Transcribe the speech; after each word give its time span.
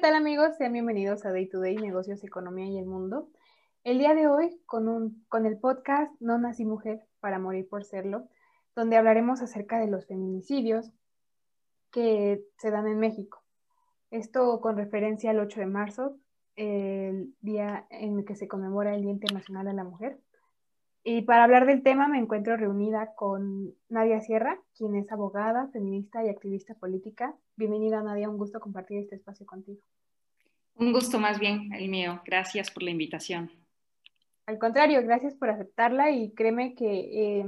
tal 0.00 0.14
amigos? 0.14 0.56
Sean 0.56 0.72
bienvenidos 0.72 1.26
a 1.26 1.30
Day 1.30 1.46
to 1.46 1.60
Day, 1.60 1.76
Negocios, 1.76 2.24
Economía 2.24 2.66
y 2.66 2.78
el 2.78 2.86
Mundo. 2.86 3.28
El 3.84 3.98
día 3.98 4.14
de 4.14 4.28
hoy 4.28 4.58
con, 4.64 4.88
un, 4.88 5.26
con 5.28 5.44
el 5.44 5.58
podcast 5.58 6.10
No 6.20 6.38
Nací 6.38 6.64
Mujer 6.64 7.06
para 7.20 7.38
Morir 7.38 7.68
por 7.68 7.84
Serlo, 7.84 8.26
donde 8.74 8.96
hablaremos 8.96 9.42
acerca 9.42 9.78
de 9.78 9.88
los 9.88 10.06
feminicidios 10.06 10.90
que 11.90 12.42
se 12.56 12.70
dan 12.70 12.86
en 12.86 12.98
México. 12.98 13.42
Esto 14.10 14.62
con 14.62 14.78
referencia 14.78 15.32
al 15.32 15.40
8 15.40 15.60
de 15.60 15.66
marzo, 15.66 16.16
el 16.56 17.34
día 17.42 17.86
en 17.90 18.20
el 18.20 18.24
que 18.24 18.36
se 18.36 18.48
conmemora 18.48 18.94
el 18.94 19.02
Día 19.02 19.10
Internacional 19.10 19.66
de 19.66 19.74
la 19.74 19.84
Mujer. 19.84 20.18
Y 21.02 21.22
para 21.22 21.44
hablar 21.44 21.64
del 21.64 21.82
tema 21.82 22.08
me 22.08 22.18
encuentro 22.18 22.56
reunida 22.56 23.14
con 23.14 23.74
Nadia 23.88 24.20
Sierra, 24.20 24.60
quien 24.76 24.94
es 24.96 25.10
abogada, 25.10 25.68
feminista 25.72 26.22
y 26.24 26.28
activista 26.28 26.74
política. 26.74 27.34
Bienvenida 27.56 28.02
Nadia, 28.02 28.28
un 28.28 28.36
gusto 28.36 28.60
compartir 28.60 28.98
este 28.98 29.16
espacio 29.16 29.46
contigo. 29.46 29.80
Un 30.74 30.92
gusto 30.92 31.18
más 31.18 31.38
bien 31.38 31.72
el 31.72 31.88
mío. 31.88 32.20
Gracias 32.26 32.70
por 32.70 32.82
la 32.82 32.90
invitación. 32.90 33.50
Al 34.44 34.58
contrario, 34.58 35.02
gracias 35.02 35.34
por 35.34 35.48
aceptarla 35.48 36.10
y 36.10 36.32
créeme 36.32 36.74
que 36.74 37.40
eh, 37.40 37.46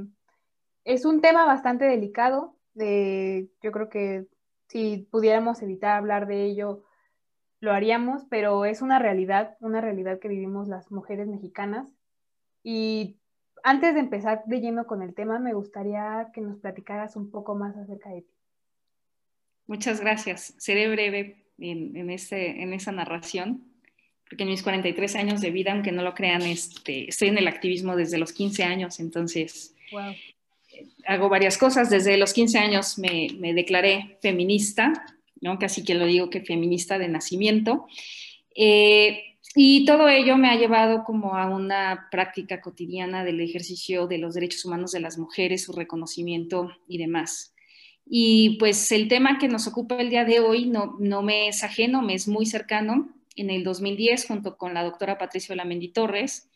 es 0.85 1.05
un 1.05 1.21
tema 1.21 1.45
bastante 1.45 1.85
delicado. 1.85 2.57
De, 2.73 3.51
yo 3.63 3.71
creo 3.71 3.91
que 3.91 4.27
si 4.69 5.09
pudiéramos 5.11 5.61
evitar 5.61 5.99
hablar 5.99 6.27
de 6.27 6.45
ello, 6.45 6.85
lo 7.61 7.73
haríamos, 7.73 8.25
pero 8.31 8.65
es 8.65 8.81
una 8.81 8.99
realidad, 8.99 9.57
una 9.61 9.83
realidad 9.83 10.21
que 10.21 10.29
vivimos 10.29 10.69
las 10.69 10.91
mujeres 10.91 11.29
mexicanas. 11.29 11.93
Y 12.63 13.19
antes 13.63 13.95
de 13.95 14.01
empezar 14.01 14.43
de 14.47 14.61
lleno 14.61 14.87
con 14.87 15.03
el 15.03 15.15
tema, 15.15 15.39
me 15.39 15.55
gustaría 15.55 16.29
que 16.35 16.41
nos 16.41 16.59
platicaras 16.59 17.17
un 17.17 17.31
poco 17.31 17.55
más 17.55 17.77
acerca 17.77 18.11
de 18.11 18.23
ti. 18.23 18.35
Muchas 19.67 20.01
gracias. 20.01 20.55
Seré 20.59 20.89
breve 20.89 21.37
en, 21.59 22.11
este, 22.11 22.63
en 22.63 22.73
esa 22.73 22.93
narración, 22.93 23.65
porque 24.29 24.43
en 24.43 24.51
mis 24.51 24.63
43 24.63 25.17
años 25.17 25.41
de 25.41 25.51
vida, 25.51 25.73
aunque 25.73 25.93
no 25.93 26.03
lo 26.03 26.15
crean, 26.15 26.43
este, 26.43 27.09
estoy 27.09 27.29
en 27.29 27.39
el 27.39 27.49
activismo 27.49 27.97
desde 27.97 28.19
los 28.19 28.33
15 28.33 28.65
años, 28.65 29.01
entonces 29.01 29.75
hago 31.07 31.29
varias 31.29 31.59
cosas. 31.59 31.91
Desde 31.91 32.17
los 32.17 32.33
15 32.33 32.59
años 32.59 32.99
me, 32.99 33.29
me 33.39 33.55
declaré 33.55 34.19
feminista, 34.21 34.93
¿no? 35.41 35.59
casi 35.59 35.85
que 35.85 35.95
lo 35.95 36.07
digo 36.07 36.31
que 36.31 36.41
feminista 36.41 36.99
de 36.99 37.09
nacimiento. 37.09 37.87
Eh, 38.55 39.32
y 39.55 39.85
todo 39.85 40.09
ello 40.09 40.37
me 40.37 40.49
ha 40.49 40.57
llevado 40.57 41.05
como 41.05 41.37
a 41.37 41.47
una 41.47 42.09
práctica 42.11 42.61
cotidiana 42.61 43.25
del 43.25 43.41
ejercicio 43.41 44.07
de 44.07 44.19
los 44.19 44.35
derechos 44.35 44.65
humanos 44.65 44.93
de 44.93 45.01
las 45.01 45.19
mujeres, 45.19 45.65
su 45.65 45.73
reconocimiento 45.73 46.71
y 46.89 46.99
demás. 46.99 47.55
Y 48.07 48.57
pues 48.59 48.91
el 48.93 49.09
tema 49.09 49.39
que 49.39 49.49
nos 49.49 49.67
ocupa 49.67 49.97
el 50.01 50.11
día 50.11 50.25
de 50.25 50.41
hoy 50.41 50.67
no, 50.67 50.97
no 50.99 51.23
me 51.23 51.49
es 51.49 51.63
ajeno, 51.63 52.03
me 52.03 52.15
es 52.15 52.29
muy 52.29 52.47
cercano. 52.47 53.11
En 53.37 53.51
el 53.51 53.65
2010, 53.65 54.27
junto 54.27 54.57
con 54.57 54.75
la 54.75 54.85
doctora 54.85 55.19
Patricia 55.19 55.55
Lamendi 55.55 55.89
Torres, 55.89 56.51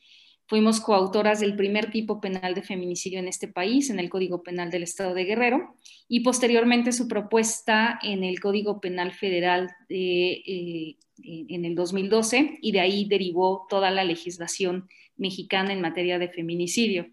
Fuimos 0.49 0.81
coautoras 0.81 1.41
del 1.41 1.57
primer 1.57 1.91
tipo 1.91 2.21
penal 2.21 2.55
de 2.55 2.63
feminicidio 2.63 3.19
en 3.19 3.27
este 3.27 3.49
país, 3.49 3.91
en 3.91 3.99
el 3.99 4.09
Código 4.09 4.45
Penal 4.45 4.71
del 4.71 4.85
Estado 4.85 5.13
de 5.13 5.25
Guerrero, 5.25 5.75
y 6.09 6.21
posteriormente 6.21 6.93
su 6.93 7.09
propuesta 7.09 7.99
en 8.03 8.23
el 8.23 8.39
Código 8.39 8.81
Penal 8.81 9.13
Federal 9.13 9.69
eh, 9.89 10.97
en 11.19 11.65
el 11.65 11.75
2012, 11.75 12.59
y 12.63 12.71
de 12.71 12.81
ahí 12.81 13.07
derivó 13.09 13.67
toda 13.69 13.91
la 13.91 14.05
legislación 14.05 14.89
mexicana 15.17 15.73
en 15.73 15.81
materia 15.81 16.19
de 16.21 16.29
feminicidio. 16.29 17.07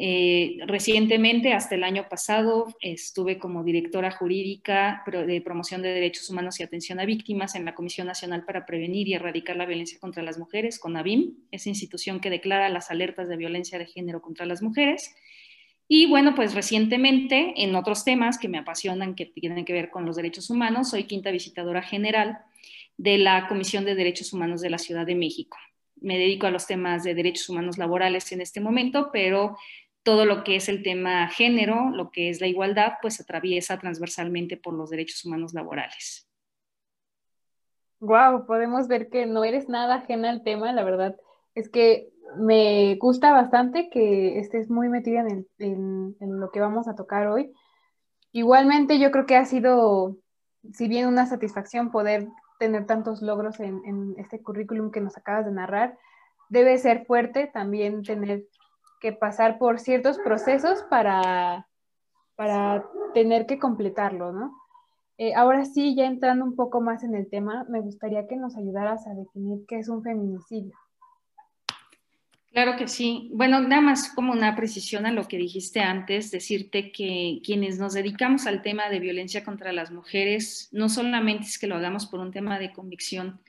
Eh, 0.00 0.58
recientemente, 0.68 1.52
hasta 1.52 1.74
el 1.74 1.82
año 1.82 2.08
pasado, 2.08 2.72
estuve 2.80 3.36
como 3.36 3.64
directora 3.64 4.12
jurídica 4.12 5.02
de 5.04 5.40
promoción 5.40 5.82
de 5.82 5.88
derechos 5.88 6.30
humanos 6.30 6.60
y 6.60 6.62
atención 6.62 7.00
a 7.00 7.04
víctimas 7.04 7.56
en 7.56 7.64
la 7.64 7.74
Comisión 7.74 8.06
Nacional 8.06 8.44
para 8.44 8.64
Prevenir 8.64 9.08
y 9.08 9.14
Erradicar 9.14 9.56
la 9.56 9.66
Violencia 9.66 9.98
contra 9.98 10.22
las 10.22 10.38
Mujeres, 10.38 10.78
con 10.78 10.96
ABIM, 10.96 11.34
esa 11.50 11.68
institución 11.68 12.20
que 12.20 12.30
declara 12.30 12.68
las 12.68 12.92
alertas 12.92 13.28
de 13.28 13.36
violencia 13.36 13.76
de 13.76 13.86
género 13.86 14.22
contra 14.22 14.46
las 14.46 14.62
mujeres. 14.62 15.16
Y 15.88 16.06
bueno, 16.06 16.36
pues 16.36 16.54
recientemente, 16.54 17.54
en 17.56 17.74
otros 17.74 18.04
temas 18.04 18.38
que 18.38 18.46
me 18.46 18.58
apasionan, 18.58 19.16
que 19.16 19.26
tienen 19.26 19.64
que 19.64 19.72
ver 19.72 19.90
con 19.90 20.06
los 20.06 20.14
derechos 20.14 20.48
humanos, 20.48 20.90
soy 20.90 21.04
quinta 21.04 21.32
visitadora 21.32 21.82
general 21.82 22.38
de 22.98 23.18
la 23.18 23.48
Comisión 23.48 23.84
de 23.84 23.96
Derechos 23.96 24.32
Humanos 24.32 24.60
de 24.60 24.70
la 24.70 24.78
Ciudad 24.78 25.06
de 25.06 25.16
México 25.16 25.56
me 26.00 26.16
dedico 26.18 26.46
a 26.46 26.50
los 26.52 26.66
temas 26.66 27.02
de 27.02 27.14
derechos 27.14 27.48
humanos 27.48 27.78
laborales 27.78 28.30
en 28.32 28.40
este 28.40 28.60
momento, 28.60 29.10
pero 29.12 29.56
todo 30.08 30.24
lo 30.24 30.42
que 30.42 30.56
es 30.56 30.70
el 30.70 30.82
tema 30.82 31.28
género, 31.28 31.90
lo 31.90 32.10
que 32.10 32.30
es 32.30 32.40
la 32.40 32.46
igualdad, 32.46 32.94
pues 33.02 33.20
atraviesa 33.20 33.78
transversalmente 33.78 34.56
por 34.56 34.72
los 34.72 34.88
derechos 34.88 35.22
humanos 35.26 35.52
laborales. 35.52 36.26
Wow, 38.00 38.46
podemos 38.46 38.88
ver 38.88 39.10
que 39.10 39.26
no 39.26 39.44
eres 39.44 39.68
nada 39.68 39.96
ajena 39.96 40.30
al 40.30 40.42
tema, 40.42 40.72
la 40.72 40.82
verdad 40.82 41.14
es 41.54 41.68
que 41.68 42.08
me 42.38 42.94
gusta 42.94 43.32
bastante 43.32 43.90
que 43.90 44.38
estés 44.38 44.70
muy 44.70 44.88
metida 44.88 45.26
en, 45.58 46.16
lo 46.18 46.50
que 46.52 46.60
vamos 46.60 46.88
a 46.88 46.94
tocar 46.94 47.26
hoy. 47.26 47.52
Igualmente 48.32 48.98
yo 48.98 49.10
creo 49.10 49.26
que 49.26 49.36
ha 49.36 49.44
sido, 49.44 50.16
si 50.72 50.88
bien 50.88 51.06
una 51.06 51.26
satisfacción 51.26 51.90
poder 51.90 52.28
tener 52.58 52.86
tantos 52.86 53.20
logros 53.20 53.60
en, 53.60 53.82
en 53.84 54.14
este 54.16 54.40
currículum 54.42 54.90
que 54.90 55.02
nos 55.02 55.18
acabas 55.18 55.44
de 55.44 55.52
narrar, 55.52 55.98
debe 56.48 56.78
ser 56.78 57.04
fuerte 57.04 57.46
también 57.52 58.02
tener 58.02 58.46
que 59.00 59.12
pasar 59.12 59.58
por 59.58 59.78
ciertos 59.78 60.18
procesos 60.18 60.82
para, 60.90 61.68
para 62.36 62.84
tener 63.14 63.46
que 63.46 63.58
completarlo, 63.58 64.32
¿no? 64.32 64.54
Eh, 65.18 65.34
ahora 65.34 65.64
sí, 65.64 65.96
ya 65.96 66.06
entrando 66.06 66.44
un 66.44 66.54
poco 66.54 66.80
más 66.80 67.02
en 67.02 67.14
el 67.16 67.28
tema, 67.28 67.66
me 67.68 67.80
gustaría 67.80 68.28
que 68.28 68.36
nos 68.36 68.56
ayudaras 68.56 69.06
a 69.08 69.14
definir 69.14 69.64
qué 69.66 69.80
es 69.80 69.88
un 69.88 70.02
feminicidio. 70.02 70.72
Claro 72.52 72.76
que 72.76 72.88
sí. 72.88 73.30
Bueno, 73.34 73.60
nada 73.60 73.82
más 73.82 74.10
como 74.14 74.32
una 74.32 74.56
precisión 74.56 75.06
a 75.06 75.12
lo 75.12 75.26
que 75.28 75.36
dijiste 75.36 75.80
antes, 75.80 76.30
decirte 76.30 76.92
que 76.92 77.40
quienes 77.44 77.78
nos 77.78 77.94
dedicamos 77.94 78.46
al 78.46 78.62
tema 78.62 78.88
de 78.88 79.00
violencia 79.00 79.44
contra 79.44 79.72
las 79.72 79.90
mujeres, 79.90 80.68
no 80.72 80.88
solamente 80.88 81.46
es 81.46 81.58
que 81.58 81.66
lo 81.66 81.76
hagamos 81.76 82.06
por 82.06 82.20
un 82.20 82.30
tema 82.30 82.58
de 82.58 82.72
convicción, 82.72 83.40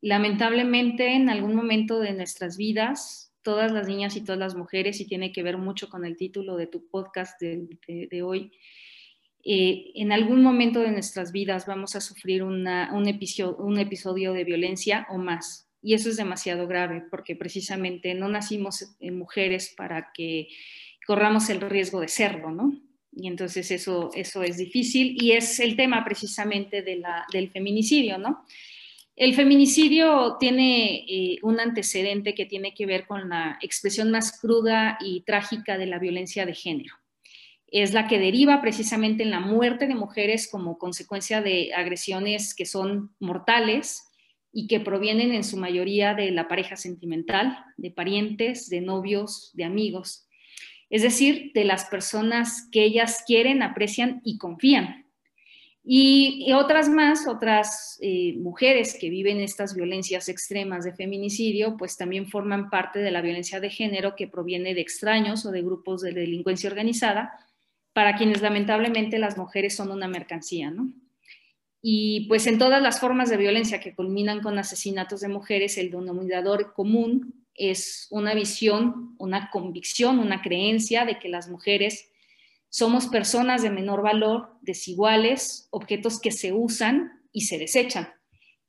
lamentablemente 0.00 1.14
en 1.14 1.30
algún 1.30 1.54
momento 1.54 1.98
de 1.98 2.12
nuestras 2.12 2.56
vidas 2.56 3.25
todas 3.46 3.70
las 3.70 3.86
niñas 3.86 4.16
y 4.16 4.22
todas 4.22 4.40
las 4.40 4.56
mujeres, 4.56 5.00
y 5.00 5.06
tiene 5.06 5.30
que 5.30 5.44
ver 5.44 5.56
mucho 5.56 5.88
con 5.88 6.04
el 6.04 6.16
título 6.16 6.56
de 6.56 6.66
tu 6.66 6.88
podcast 6.88 7.40
de, 7.40 8.22
hoy. 8.24 8.50
Eh, 9.44 9.92
en 9.94 10.10
algún 10.10 10.42
momento 10.42 10.80
de 10.80 10.90
nuestras 10.90 11.30
vidas 11.30 11.64
vamos 11.64 11.94
a 11.94 12.00
sufrir 12.00 12.42
un, 12.42 12.66
episodio, 13.06 14.32
de 14.32 14.42
violencia 14.42 15.06
o 15.10 15.18
más. 15.18 15.68
Y 15.80 15.94
eso 15.94 16.08
es 16.08 16.16
demasiado 16.16 16.66
grave 16.66 17.04
porque 17.08 17.36
precisamente 17.36 18.14
no 18.14 18.28
nacimos 18.28 18.96
en 18.98 19.16
mujeres 19.16 19.72
para 19.76 20.10
que 20.12 20.48
corramos 21.06 21.48
el 21.48 21.60
riesgo 21.60 22.00
de 22.00 22.08
serlo, 22.08 22.50
¿no? 22.50 22.76
Y 23.12 23.28
entonces 23.28 23.70
eso, 23.70 24.10
eso 24.16 24.42
es 24.42 24.56
difícil 24.56 25.16
y 25.22 25.32
es 25.32 25.60
el 25.60 25.76
tema 25.76 26.04
precisamente 26.04 26.82
del 26.82 27.50
feminicidio, 27.52 28.18
¿no? 28.18 28.44
El 29.16 29.34
feminicidio 29.34 30.36
tiene 30.38 31.06
eh, 31.08 31.38
un 31.42 31.58
antecedente 31.58 32.34
que 32.34 32.44
tiene 32.44 32.74
que 32.74 32.84
ver 32.84 33.06
con 33.06 33.30
la 33.30 33.58
expresión 33.62 34.10
más 34.10 34.38
cruda 34.38 34.98
y 35.00 35.22
trágica 35.22 35.78
de 35.78 35.86
la 35.86 35.98
violencia 35.98 36.44
de 36.44 36.52
género. 36.52 36.94
Es 37.66 37.94
la 37.94 38.08
que 38.08 38.18
deriva 38.18 38.60
precisamente 38.60 39.22
en 39.22 39.30
la 39.30 39.40
muerte 39.40 39.86
de 39.86 39.94
mujeres 39.94 40.50
como 40.50 40.76
consecuencia 40.76 41.40
de 41.40 41.72
agresiones 41.74 42.54
que 42.54 42.66
son 42.66 43.14
mortales 43.18 44.04
y 44.52 44.66
que 44.66 44.80
provienen 44.80 45.32
en 45.32 45.44
su 45.44 45.56
mayoría 45.56 46.12
de 46.12 46.30
la 46.30 46.46
pareja 46.46 46.76
sentimental, 46.76 47.56
de 47.78 47.90
parientes, 47.90 48.68
de 48.68 48.82
novios, 48.82 49.50
de 49.54 49.64
amigos. 49.64 50.28
Es 50.90 51.00
decir, 51.00 51.52
de 51.54 51.64
las 51.64 51.86
personas 51.86 52.68
que 52.70 52.84
ellas 52.84 53.24
quieren, 53.26 53.62
aprecian 53.62 54.20
y 54.24 54.36
confían 54.36 55.05
y, 55.88 56.52
otras 56.52 56.88
más, 56.88 57.28
otras 57.28 57.96
eh, 58.02 58.34
mujeres 58.38 58.96
que 59.00 59.08
viven 59.08 59.38
estas 59.38 59.72
violencias 59.72 60.28
extremas 60.28 60.84
de 60.84 60.92
feminicidio, 60.92 61.76
pues 61.76 61.96
también 61.96 62.26
forman 62.26 62.70
parte 62.70 62.98
de 62.98 63.12
la 63.12 63.22
violencia 63.22 63.60
de 63.60 63.70
género 63.70 64.16
que 64.16 64.26
proviene 64.26 64.74
de 64.74 64.80
extraños 64.80 65.46
o 65.46 65.52
de 65.52 65.62
grupos 65.62 66.02
de 66.02 66.10
delincuencia 66.10 66.68
organizada, 66.68 67.38
para 67.92 68.16
quienes 68.16 68.42
lamentablemente 68.42 69.20
las 69.20 69.38
mujeres 69.38 69.76
son 69.76 69.92
una 69.92 70.08
mercancía, 70.08 70.72
¿no? 70.72 70.92
Y 71.80 72.26
pues 72.26 72.48
en 72.48 72.58
todas 72.58 72.82
las 72.82 72.98
formas 72.98 73.30
de 73.30 73.36
violencia 73.36 73.78
que 73.78 73.94
culminan 73.94 74.42
con 74.42 74.58
asesinatos 74.58 75.20
de 75.20 75.28
mujeres, 75.28 75.78
el 75.78 75.92
denominador 75.92 76.74
común 76.74 77.46
es 77.54 78.08
una 78.10 78.34
visión, 78.34 79.14
una 79.18 79.50
convicción, 79.50 80.18
una 80.18 80.42
creencia 80.42 81.04
de 81.04 81.20
que 81.20 81.28
las 81.28 81.48
mujeres 81.48 82.10
somos 82.76 83.06
personas 83.06 83.62
de 83.62 83.70
menor 83.70 84.02
valor, 84.02 84.50
desiguales, 84.60 85.66
objetos 85.70 86.20
que 86.20 86.30
se 86.30 86.52
usan 86.52 87.22
y 87.32 87.46
se 87.46 87.56
desechan 87.56 88.10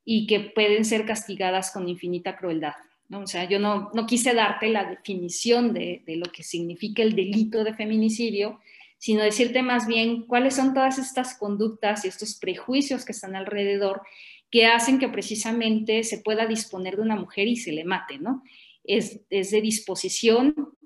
y 0.06 0.28
que 0.28 0.40
pueden 0.40 0.86
ser 0.86 1.06
castigadas 1.06 1.72
con 1.72 1.90
infinita 1.90 2.38
crueldad. 2.38 2.72
¿no? 3.10 3.20
O 3.20 3.28
sea, 3.28 3.50
yo 3.50 3.60
no, 3.60 3.90
no 3.94 4.06
quise 4.06 4.34
darte 4.34 4.70
la 4.70 4.86
definición 4.86 5.74
de, 5.74 6.04
de, 6.06 6.16
lo 6.16 6.32
que 6.32 6.44
significa 6.44 7.04
el 7.04 7.18
delito 7.18 7.66
de 7.66 7.74
feminicidio, 7.74 8.62
sino 8.98 9.24
decirte 9.24 9.62
más 9.62 9.88
bien 9.88 10.26
cuáles 10.26 10.56
son 10.56 10.74
todas 10.74 11.00
estas 11.00 11.38
conductas 11.38 12.06
y 12.06 12.08
estos 12.08 12.36
prejuicios 12.36 13.04
que 13.04 13.12
están 13.12 13.36
alrededor 13.36 14.04
que 14.50 14.68
hacen 14.68 15.00
que 15.00 15.10
precisamente 15.10 16.06
se 16.06 16.20
pueda 16.20 16.46
disponer 16.46 16.96
de 16.96 17.02
una 17.02 17.18
mujer 17.18 17.50
y 17.50 17.58
se 17.58 17.74
le 17.74 17.84
mate, 17.84 18.20
¿no? 18.20 18.42
Es, 18.86 19.28
de 19.30 19.62
disposición, 19.62 20.77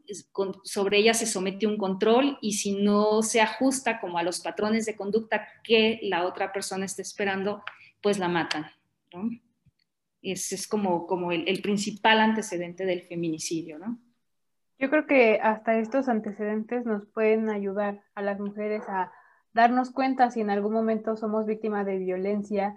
sobre 0.63 0.97
ella 0.97 1.13
se 1.13 1.25
somete 1.25 1.67
un 1.67 1.77
control 1.77 2.37
y 2.41 2.53
si 2.53 2.81
no 2.81 3.21
se 3.21 3.41
ajusta 3.41 3.99
como 3.99 4.17
a 4.17 4.23
los 4.23 4.41
patrones 4.41 4.85
de 4.85 4.95
conducta 4.95 5.47
que 5.63 5.99
la 6.03 6.25
otra 6.25 6.51
persona 6.51 6.85
está 6.85 7.01
esperando, 7.01 7.63
pues 8.01 8.19
la 8.19 8.27
matan, 8.27 8.65
¿no? 9.13 9.29
Ese 10.21 10.55
es 10.55 10.67
como, 10.67 11.07
como 11.07 11.31
el, 11.31 11.61
principal 11.61 12.19
antecedente 12.19 12.85
del 12.85 13.01
feminicidio, 13.01 13.79
¿no? 13.79 13.99
Yo 14.77 14.89
creo 14.89 15.05
que 15.05 15.39
hasta 15.41 15.77
estos 15.77 16.09
antecedentes 16.09 16.85
nos 16.85 17.05
pueden 17.07 17.49
ayudar 17.49 18.03
a 18.15 18.21
las 18.21 18.39
mujeres 18.39 18.83
a 18.87 19.11
darnos 19.53 19.91
cuenta 19.91 20.31
si 20.31 20.41
en 20.41 20.49
algún 20.49 20.73
momento 20.73 21.15
somos 21.15 21.45
víctimas 21.45 21.85
de 21.85 21.97
violencia 21.97 22.75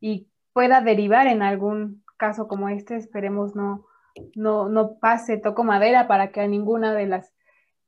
y 0.00 0.28
pueda 0.52 0.80
derivar 0.80 1.26
en 1.26 1.42
algún 1.42 2.04
caso 2.16 2.48
como 2.48 2.68
este, 2.68 2.96
esperemos 2.96 3.54
no, 3.54 3.87
no, 4.34 4.68
no 4.68 4.98
pase, 4.98 5.38
toco 5.38 5.64
madera 5.64 6.08
para 6.08 6.30
que 6.32 6.40
a 6.40 6.46
ninguna 6.46 6.94
de 6.94 7.06
las 7.06 7.34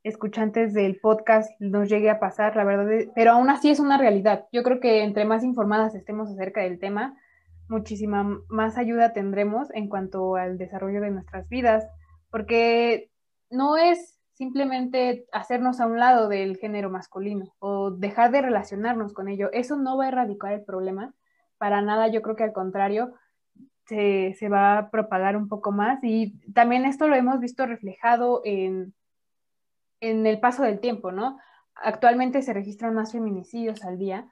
escuchantes 0.03 0.73
del 0.73 0.99
podcast 1.01 1.51
nos 1.61 1.89
llegue 1.89 2.11
a 2.11 2.21
pasar, 2.21 2.57
la 2.57 2.65
verdad, 2.65 3.13
pero 3.15 3.33
aún 3.33 3.51
así 3.51 3.71
es 3.71 3.81
una 3.81 3.99
realidad. 3.99 4.47
Yo 4.53 4.63
creo 4.63 4.81
que 4.81 5.03
entre 5.03 5.25
más 5.25 5.45
informadas 5.45 5.95
estemos 5.95 6.31
acerca 6.31 6.63
del 6.63 6.79
tema, 6.79 7.17
muchísima 7.69 8.41
más 8.49 8.79
ayuda 8.79 9.13
tendremos 9.13 9.69
en 9.75 9.89
cuanto 9.89 10.37
al 10.37 10.59
desarrollo 10.59 11.01
de 11.01 11.11
nuestras 11.11 11.49
vidas, 11.49 11.87
porque 12.31 13.11
no 13.51 13.77
es 13.77 14.19
simplemente 14.33 15.27
hacernos 15.33 15.81
a 15.81 15.87
un 15.87 15.99
lado 15.99 16.29
del 16.29 16.57
género 16.57 16.89
masculino 16.89 17.55
o 17.59 17.91
dejar 17.91 18.31
de 18.31 18.41
relacionarnos 18.41 19.13
con 19.13 19.29
ello. 19.29 19.51
Eso 19.53 19.77
no 19.77 19.99
va 19.99 20.07
a 20.07 20.09
erradicar 20.09 20.53
el 20.53 20.65
problema. 20.65 21.13
Para 21.59 21.83
nada, 21.83 22.09
yo 22.09 22.23
creo 22.23 22.37
que 22.37 22.45
al 22.45 22.55
contrario, 22.55 23.13
se, 23.91 24.49
va 24.49 24.79
a 24.79 24.91
propagar 24.91 25.37
un 25.37 25.49
poco 25.49 25.73
más. 25.73 26.03
Y 26.03 26.39
también 26.53 26.85
esto 26.85 27.09
lo 27.09 27.17
hemos 27.17 27.41
visto 27.41 27.67
reflejado 27.67 28.41
en, 28.45 28.95
en 30.01 30.27
el 30.27 30.41
paso 30.41 30.63
del 30.63 30.81
tiempo, 30.81 31.13
¿no? 31.13 31.39
Actualmente 31.75 32.43
se 32.43 32.53
registran 32.53 32.95
más 32.95 33.13
feminicidios 33.13 33.85
al 33.85 33.99
día, 33.99 34.29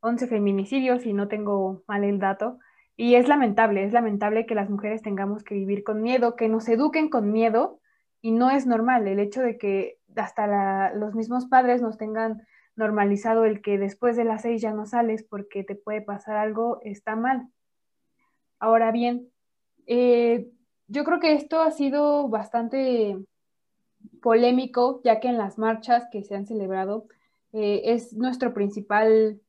11 0.00 0.26
feminicidios, 0.26 1.06
y 1.06 1.12
no 1.12 1.28
tengo 1.28 1.82
mal 1.86 2.04
el 2.04 2.18
dato. 2.18 2.58
Y 2.96 3.14
es 3.16 3.28
lamentable, 3.28 3.84
es 3.84 3.92
lamentable 3.92 4.46
que 4.46 4.54
las 4.54 4.70
mujeres 4.70 5.02
tengamos 5.02 5.42
que 5.42 5.54
vivir 5.54 5.82
con 5.82 6.02
miedo, 6.02 6.36
que 6.36 6.48
nos 6.48 6.68
eduquen 6.68 7.08
con 7.08 7.32
miedo 7.32 7.80
y 8.20 8.30
no 8.30 8.50
es 8.50 8.66
normal 8.66 9.08
el 9.08 9.18
hecho 9.18 9.40
de 9.42 9.58
que 9.58 9.98
hasta 10.14 10.92
los 10.94 11.14
mismos 11.14 11.46
padres 11.46 11.82
nos 11.82 11.96
tengan 11.96 12.42
normalizado 12.76 13.44
el 13.44 13.62
que 13.62 13.78
después 13.78 14.16
de 14.16 14.24
las 14.24 14.42
seis 14.42 14.62
ya 14.62 14.72
no 14.72 14.86
sales 14.86 15.24
porque 15.24 15.64
te 15.64 15.74
puede 15.74 16.02
pasar 16.02 16.36
algo, 16.36 16.80
está 16.82 17.16
mal. 17.16 17.48
Ahora 18.62 18.92
bien, 18.92 19.28
eh, 19.88 20.48
yo 20.86 21.02
creo 21.02 21.18
que 21.18 21.32
esto 21.32 21.60
ha 21.62 21.72
sido 21.72 22.28
bastante 22.28 23.18
polémico, 24.22 25.00
ya 25.02 25.18
que 25.18 25.26
en 25.26 25.36
las 25.36 25.58
marchas 25.58 26.06
que 26.12 26.22
se 26.22 26.36
han 26.36 26.46
celebrado 26.46 27.08
eh, 27.52 27.82
es 27.86 28.12
nuestro 28.12 28.54
principal 28.54 29.40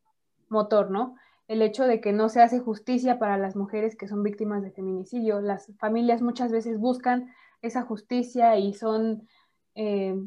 motor, 0.50 0.90
¿no? 0.90 1.16
El 1.48 1.62
hecho 1.62 1.84
de 1.84 2.02
que 2.02 2.12
no 2.12 2.28
se 2.28 2.42
hace 2.42 2.58
justicia 2.58 3.20
para 3.20 3.38
las 3.38 3.56
mujeres 3.56 3.96
que 3.96 4.08
son 4.08 4.24
víctimas 4.24 4.64
de 4.64 4.72
feminicidio. 4.72 5.42
Las 5.42 5.72
familias 5.78 6.24
muchas 6.24 6.52
veces 6.52 6.80
buscan 6.80 7.32
esa 7.62 7.84
justicia 7.84 8.58
y 8.58 8.74
son 8.74 9.28
eh, 9.76 10.18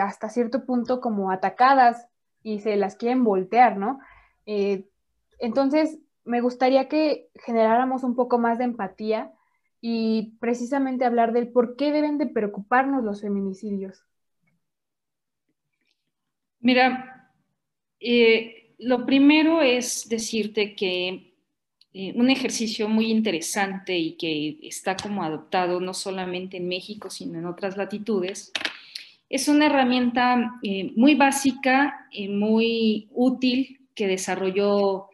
hasta 0.00 0.30
cierto 0.30 0.64
punto 0.64 1.02
como 1.02 1.30
atacadas 1.30 2.08
y 2.42 2.60
se 2.60 2.76
las 2.76 2.96
quieren 2.96 3.22
voltear, 3.22 3.76
¿no? 3.76 3.98
Entonces, 4.46 5.98
me 6.24 6.40
gustaría 6.40 6.88
que 6.88 7.28
generáramos 7.44 8.02
un 8.02 8.14
poco 8.14 8.38
más 8.38 8.58
de 8.58 8.64
empatía 8.64 9.32
y 9.80 10.36
precisamente 10.40 11.04
hablar 11.04 11.32
del 11.32 11.48
por 11.48 11.76
qué 11.76 11.92
deben 11.92 12.18
de 12.18 12.26
preocuparnos 12.26 13.04
los 13.04 13.20
feminicidios. 13.20 14.02
Mira, 16.60 17.30
lo 18.78 19.04
primero 19.04 19.60
es 19.60 20.08
decirte 20.08 20.74
que 20.74 21.34
eh, 21.96 22.12
un 22.16 22.28
ejercicio 22.28 22.88
muy 22.88 23.12
interesante 23.12 23.96
y 23.96 24.16
que 24.16 24.58
está 24.62 24.96
como 24.96 25.22
adoptado 25.22 25.78
no 25.78 25.94
solamente 25.94 26.56
en 26.56 26.66
México, 26.66 27.08
sino 27.08 27.38
en 27.38 27.46
otras 27.46 27.76
latitudes. 27.76 28.50
Es 29.28 29.46
una 29.46 29.66
herramienta 29.66 30.58
eh, 30.64 30.92
muy 30.96 31.14
básica 31.14 32.08
y 32.10 32.26
muy 32.26 33.08
útil 33.12 33.86
que 33.94 34.08
desarrolló 34.08 35.04
eh, 35.04 35.13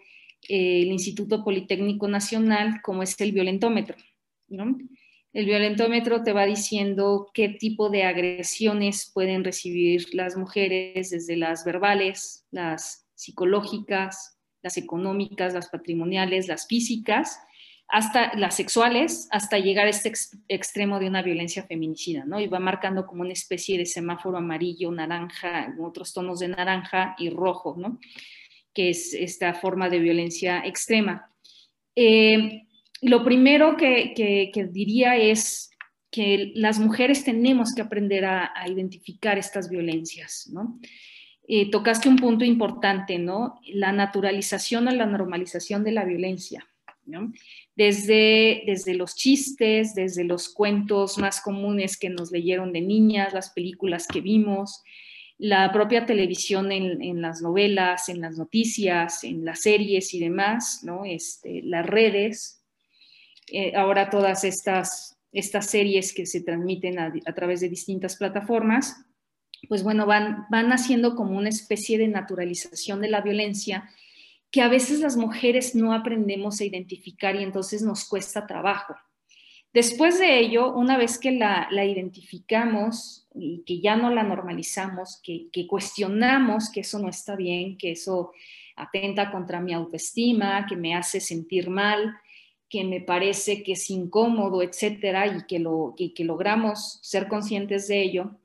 el 0.50 0.88
Instituto 0.88 1.44
Politécnico 1.44 2.08
Nacional, 2.08 2.80
como 2.82 3.02
es 3.02 3.20
el 3.20 3.32
violentómetro. 3.32 3.96
El 5.32 5.46
violentómetro 5.46 6.24
te 6.24 6.32
va 6.32 6.44
diciendo 6.44 7.30
qué 7.32 7.48
tipo 7.48 7.88
de 7.88 8.02
agresiones 8.02 9.10
pueden 9.14 9.44
recibir 9.44 10.12
las 10.12 10.36
mujeres, 10.36 11.10
desde 11.10 11.36
las 11.36 11.64
verbales, 11.64 12.46
las 12.50 13.06
psicológicas, 13.14 14.38
las 14.60 14.76
económicas, 14.76 15.54
las 15.54 15.68
patrimoniales, 15.68 16.48
las 16.48 16.66
físicas, 16.66 17.38
hasta 17.86 18.36
las 18.36 18.56
sexuales, 18.56 19.28
hasta 19.30 19.58
llegar 19.58 19.86
a 19.86 19.90
este 19.90 20.12
extremo 20.48 20.98
de 20.98 21.08
una 21.08 21.22
violencia 21.22 21.62
feminicida, 21.64 22.24
¿no? 22.24 22.40
Y 22.40 22.48
va 22.48 22.58
marcando 22.58 23.06
como 23.06 23.22
una 23.22 23.32
especie 23.32 23.78
de 23.78 23.86
semáforo 23.86 24.38
amarillo, 24.38 24.90
naranja, 24.90 25.74
otros 25.80 26.12
tonos 26.12 26.40
de 26.40 26.48
naranja 26.48 27.14
y 27.18 27.30
rojo, 27.30 27.76
¿no? 27.78 27.98
Que 28.74 28.90
es 28.90 29.14
esta 29.14 29.54
forma 29.54 29.88
de 29.88 29.98
violencia 29.98 30.62
extrema. 30.64 31.30
Eh, 31.96 32.62
lo 33.02 33.24
primero 33.24 33.76
que, 33.76 34.52
diría 34.70 35.16
es 35.16 35.70
que 36.10 36.52
las 36.54 36.78
mujeres 36.78 37.24
tenemos 37.24 37.74
que 37.74 37.82
aprender 37.82 38.24
a, 38.24 38.52
identificar 38.66 39.38
estas 39.38 39.70
violencias, 39.70 40.48
¿no? 40.52 40.78
Eh, 41.48 41.70
tocaste 41.70 42.08
un 42.08 42.16
punto 42.16 42.44
importante, 42.44 43.18
¿no? 43.18 43.58
La 43.66 43.90
naturalización 43.92 44.86
o 44.86 44.92
la 44.92 45.06
normalización 45.06 45.82
de 45.82 45.92
la 45.92 46.04
violencia, 46.04 46.64
¿no? 47.06 47.32
Desde, 47.74 48.62
desde 48.66 48.94
los 48.94 49.16
chistes, 49.16 49.94
desde 49.94 50.24
los 50.24 50.48
cuentos 50.48 51.18
más 51.18 51.40
comunes 51.40 51.98
que 51.98 52.10
nos 52.10 52.30
leyeron 52.30 52.72
de 52.72 52.82
niñas, 52.82 53.32
las 53.32 53.50
películas 53.50 54.06
que 54.06 54.20
vimos, 54.20 54.82
la 55.40 55.72
propia 55.72 56.04
televisión 56.04 56.70
en, 56.70 57.22
las 57.22 57.40
novelas, 57.40 58.10
en 58.10 58.20
las 58.20 58.36
noticias, 58.36 59.24
en 59.24 59.44
las 59.44 59.62
series 59.62 60.12
y 60.12 60.20
demás, 60.20 60.82
¿no? 60.84 61.04
Este, 61.04 61.62
las 61.62 61.86
redes, 61.86 62.62
eh, 63.50 63.74
ahora 63.74 64.10
todas 64.10 64.44
estas, 64.44 65.18
estas 65.32 65.66
series 65.70 66.12
que 66.12 66.26
se 66.26 66.42
transmiten 66.42 66.98
a, 66.98 67.12
a 67.24 67.32
través 67.32 67.60
de 67.60 67.70
distintas 67.70 68.16
plataformas, 68.16 68.96
pues 69.66 69.82
bueno, 69.82 70.04
van, 70.04 70.46
van 70.50 70.72
haciendo 70.72 71.16
como 71.16 71.38
una 71.38 71.48
especie 71.48 71.96
de 71.96 72.08
naturalización 72.08 73.00
de 73.00 73.08
la 73.08 73.22
violencia 73.22 73.88
que 74.50 74.62
a 74.62 74.68
veces 74.68 75.00
las 75.00 75.16
mujeres 75.16 75.74
no 75.74 75.94
aprendemos 75.94 76.60
a 76.60 76.64
identificar 76.64 77.36
y 77.36 77.42
entonces 77.42 77.82
nos 77.82 78.04
cuesta 78.04 78.46
trabajo. 78.46 78.94
Después 79.72 80.18
de 80.18 80.38
ello, 80.38 80.74
una 80.74 80.98
vez 80.98 81.18
que 81.18 81.30
la, 81.30 81.68
identificamos 81.84 83.19
y 83.34 83.62
que 83.64 83.80
ya 83.80 83.96
no 83.96 84.10
la 84.10 84.22
normalizamos, 84.22 85.20
que, 85.22 85.50
cuestionamos 85.66 86.70
que 86.70 86.80
eso 86.80 86.98
no 86.98 87.08
está 87.08 87.36
bien, 87.36 87.78
que 87.78 87.92
eso 87.92 88.32
atenta 88.76 89.30
contra 89.30 89.60
mi 89.60 89.72
autoestima, 89.72 90.66
que 90.66 90.76
me 90.76 90.94
hace 90.94 91.20
sentir 91.20 91.70
mal, 91.70 92.14
que 92.68 92.84
me 92.84 93.00
parece 93.00 93.62
que 93.62 93.72
es 93.72 93.90
incómodo, 93.90 94.62
etcétera, 94.62 95.26
y 95.26 95.46
que, 95.46 95.58
lo, 95.58 95.94
que 95.96 96.24
logramos 96.24 96.98
ser 97.02 97.28
conscientes 97.28 97.88
de 97.88 98.02
ello, 98.02 98.36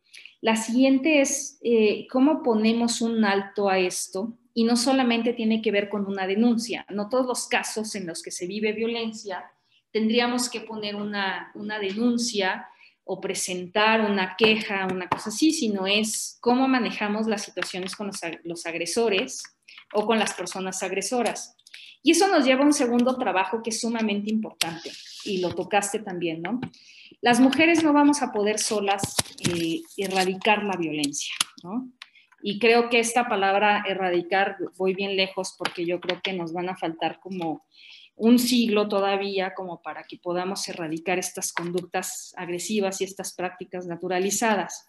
la 0.41 0.55
siguiente 0.55 1.21
es 1.21 1.59
eh, 1.63 2.05
cómo 2.11 2.43
ponemos 2.43 3.01
un 3.01 3.25
alto 3.25 3.69
a 3.69 3.79
esto 3.79 4.37
y 4.53 4.63
no 4.63 4.77
solamente 4.77 5.33
tiene 5.33 5.61
que 5.61 5.71
ver 5.71 5.89
con 5.89 6.05
una 6.05 6.27
denuncia, 6.27 6.85
no 6.89 7.09
todos 7.09 7.25
los 7.25 7.47
casos 7.47 7.95
en 7.95 8.05
los 8.05 8.21
que 8.21 8.31
se 8.31 8.45
vive 8.45 8.73
violencia 8.73 9.51
tendríamos 9.95 10.49
que 10.49 10.59
poner 10.59 10.97
una, 10.97 11.53
denuncia 11.79 12.67
o 13.05 13.21
presentar 13.21 14.01
una 14.01 14.35
queja, 14.35 14.87
una 14.91 15.07
cosa 15.07 15.29
así, 15.29 15.51
sino 15.51 15.85
es 15.85 16.37
cómo 16.41 16.67
manejamos 16.67 17.27
las 17.27 17.43
situaciones 17.43 17.95
con 17.95 18.09
los, 18.43 18.65
agresores 18.65 19.43
o 19.93 20.07
con 20.07 20.17
las 20.17 20.33
personas 20.33 20.81
agresoras. 20.81 21.55
Y 22.01 22.11
eso 22.11 22.27
nos 22.27 22.45
lleva 22.45 22.63
a 22.63 22.65
un 22.65 22.73
segundo 22.73 23.15
trabajo 23.17 23.61
que 23.63 23.69
es 23.69 23.79
sumamente 23.81 24.31
importante 24.31 24.91
y 25.23 25.39
lo 25.39 25.53
tocaste 25.53 25.99
también, 25.99 26.41
¿no? 26.41 26.59
Las 27.21 27.39
mujeres 27.39 27.83
no 27.83 27.93
vamos 27.93 28.23
a 28.23 28.31
poder 28.31 28.59
solas 28.59 29.15
eh, 29.49 29.81
erradicar 29.97 30.63
la 30.63 30.75
violencia, 30.75 31.33
¿no? 31.63 31.91
Y 32.41 32.59
creo 32.59 32.89
que 32.89 32.99
esta 32.99 33.27
palabra 33.27 33.83
erradicar 33.87 34.57
voy 34.77 34.93
bien 34.93 35.15
lejos 35.15 35.55
porque 35.57 35.85
yo 35.85 35.99
creo 35.99 36.21
que 36.23 36.33
nos 36.33 36.53
van 36.53 36.69
a 36.69 36.77
faltar 36.77 37.19
como 37.19 37.65
un 38.15 38.39
siglo 38.39 38.87
todavía 38.87 39.53
como 39.53 39.81
para 39.81 40.03
que 40.03 40.17
podamos 40.17 40.67
erradicar 40.67 41.19
estas 41.19 41.51
conductas 41.51 42.33
agresivas 42.37 43.01
y 43.01 43.03
estas 43.03 43.33
prácticas 43.33 43.85
naturalizadas. 43.85 44.87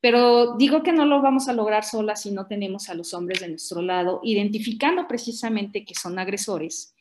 Pero 0.00 0.56
digo 0.56 0.82
que 0.82 0.92
no 0.92 1.06
lo 1.06 1.22
vamos 1.22 1.48
a 1.48 1.52
lograr 1.52 1.84
solas 1.84 2.22
si 2.22 2.30
no 2.30 2.46
tenemos 2.46 2.88
a 2.88 2.94
los 2.94 3.14
hombres 3.14 3.40
de 3.40 3.48
nuestro 3.48 3.82
lado, 3.82 4.20
identificando 4.22 5.06
precisamente 5.08 5.84
que 5.84 5.94
son 5.94 6.18
agresores 6.18 6.94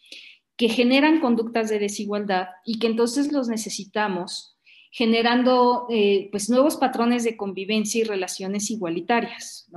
que 0.58 0.70
generan 0.70 1.20
conductas 1.20 1.70
de 1.70 1.80
desigualdad 1.80 2.48
y 2.64 2.80
que 2.80 2.88
entonces 2.88 3.32
los 3.32 3.48
necesitamos 3.50 4.58
generando 4.92 5.88
eh, 5.90 6.30
pues 6.32 6.50
nuevos 6.50 6.78
patrones 6.78 7.26
de 7.26 7.36
convivencia 7.36 8.00
y 8.00 8.06
relaciones 8.06 8.72
igualitarias. 8.72 9.68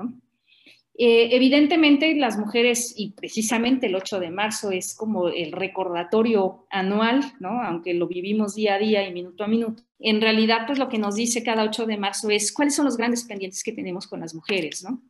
Eh, 1.00 1.28
evidentemente 1.36 2.12
las 2.16 2.36
mujeres, 2.36 2.92
y 2.96 3.12
precisamente 3.12 3.86
el 3.86 3.94
8 3.94 4.18
de 4.18 4.30
marzo 4.30 4.72
es 4.72 4.96
como 4.96 5.28
el 5.28 5.52
recordatorio 5.52 6.66
anual, 6.70 7.22
¿no? 7.38 7.62
aunque 7.62 7.94
lo 7.94 8.08
vivimos 8.08 8.56
día 8.56 8.74
a 8.74 8.78
día 8.78 9.08
y 9.08 9.12
minuto 9.12 9.44
a 9.44 9.46
minuto, 9.46 9.84
en 10.00 10.20
realidad 10.20 10.66
pues 10.66 10.80
lo 10.80 10.88
que 10.88 10.98
nos 10.98 11.14
dice 11.14 11.44
cada 11.44 11.62
8 11.62 11.86
de 11.86 11.98
marzo 11.98 12.30
es 12.30 12.52
cuáles 12.52 12.74
son 12.74 12.84
los 12.84 12.96
grandes 12.96 13.22
pendientes 13.22 13.62
que 13.62 13.70
tenemos 13.70 14.08
con 14.08 14.18
las 14.18 14.34
mujeres, 14.34 14.82
¿no? 14.82 15.00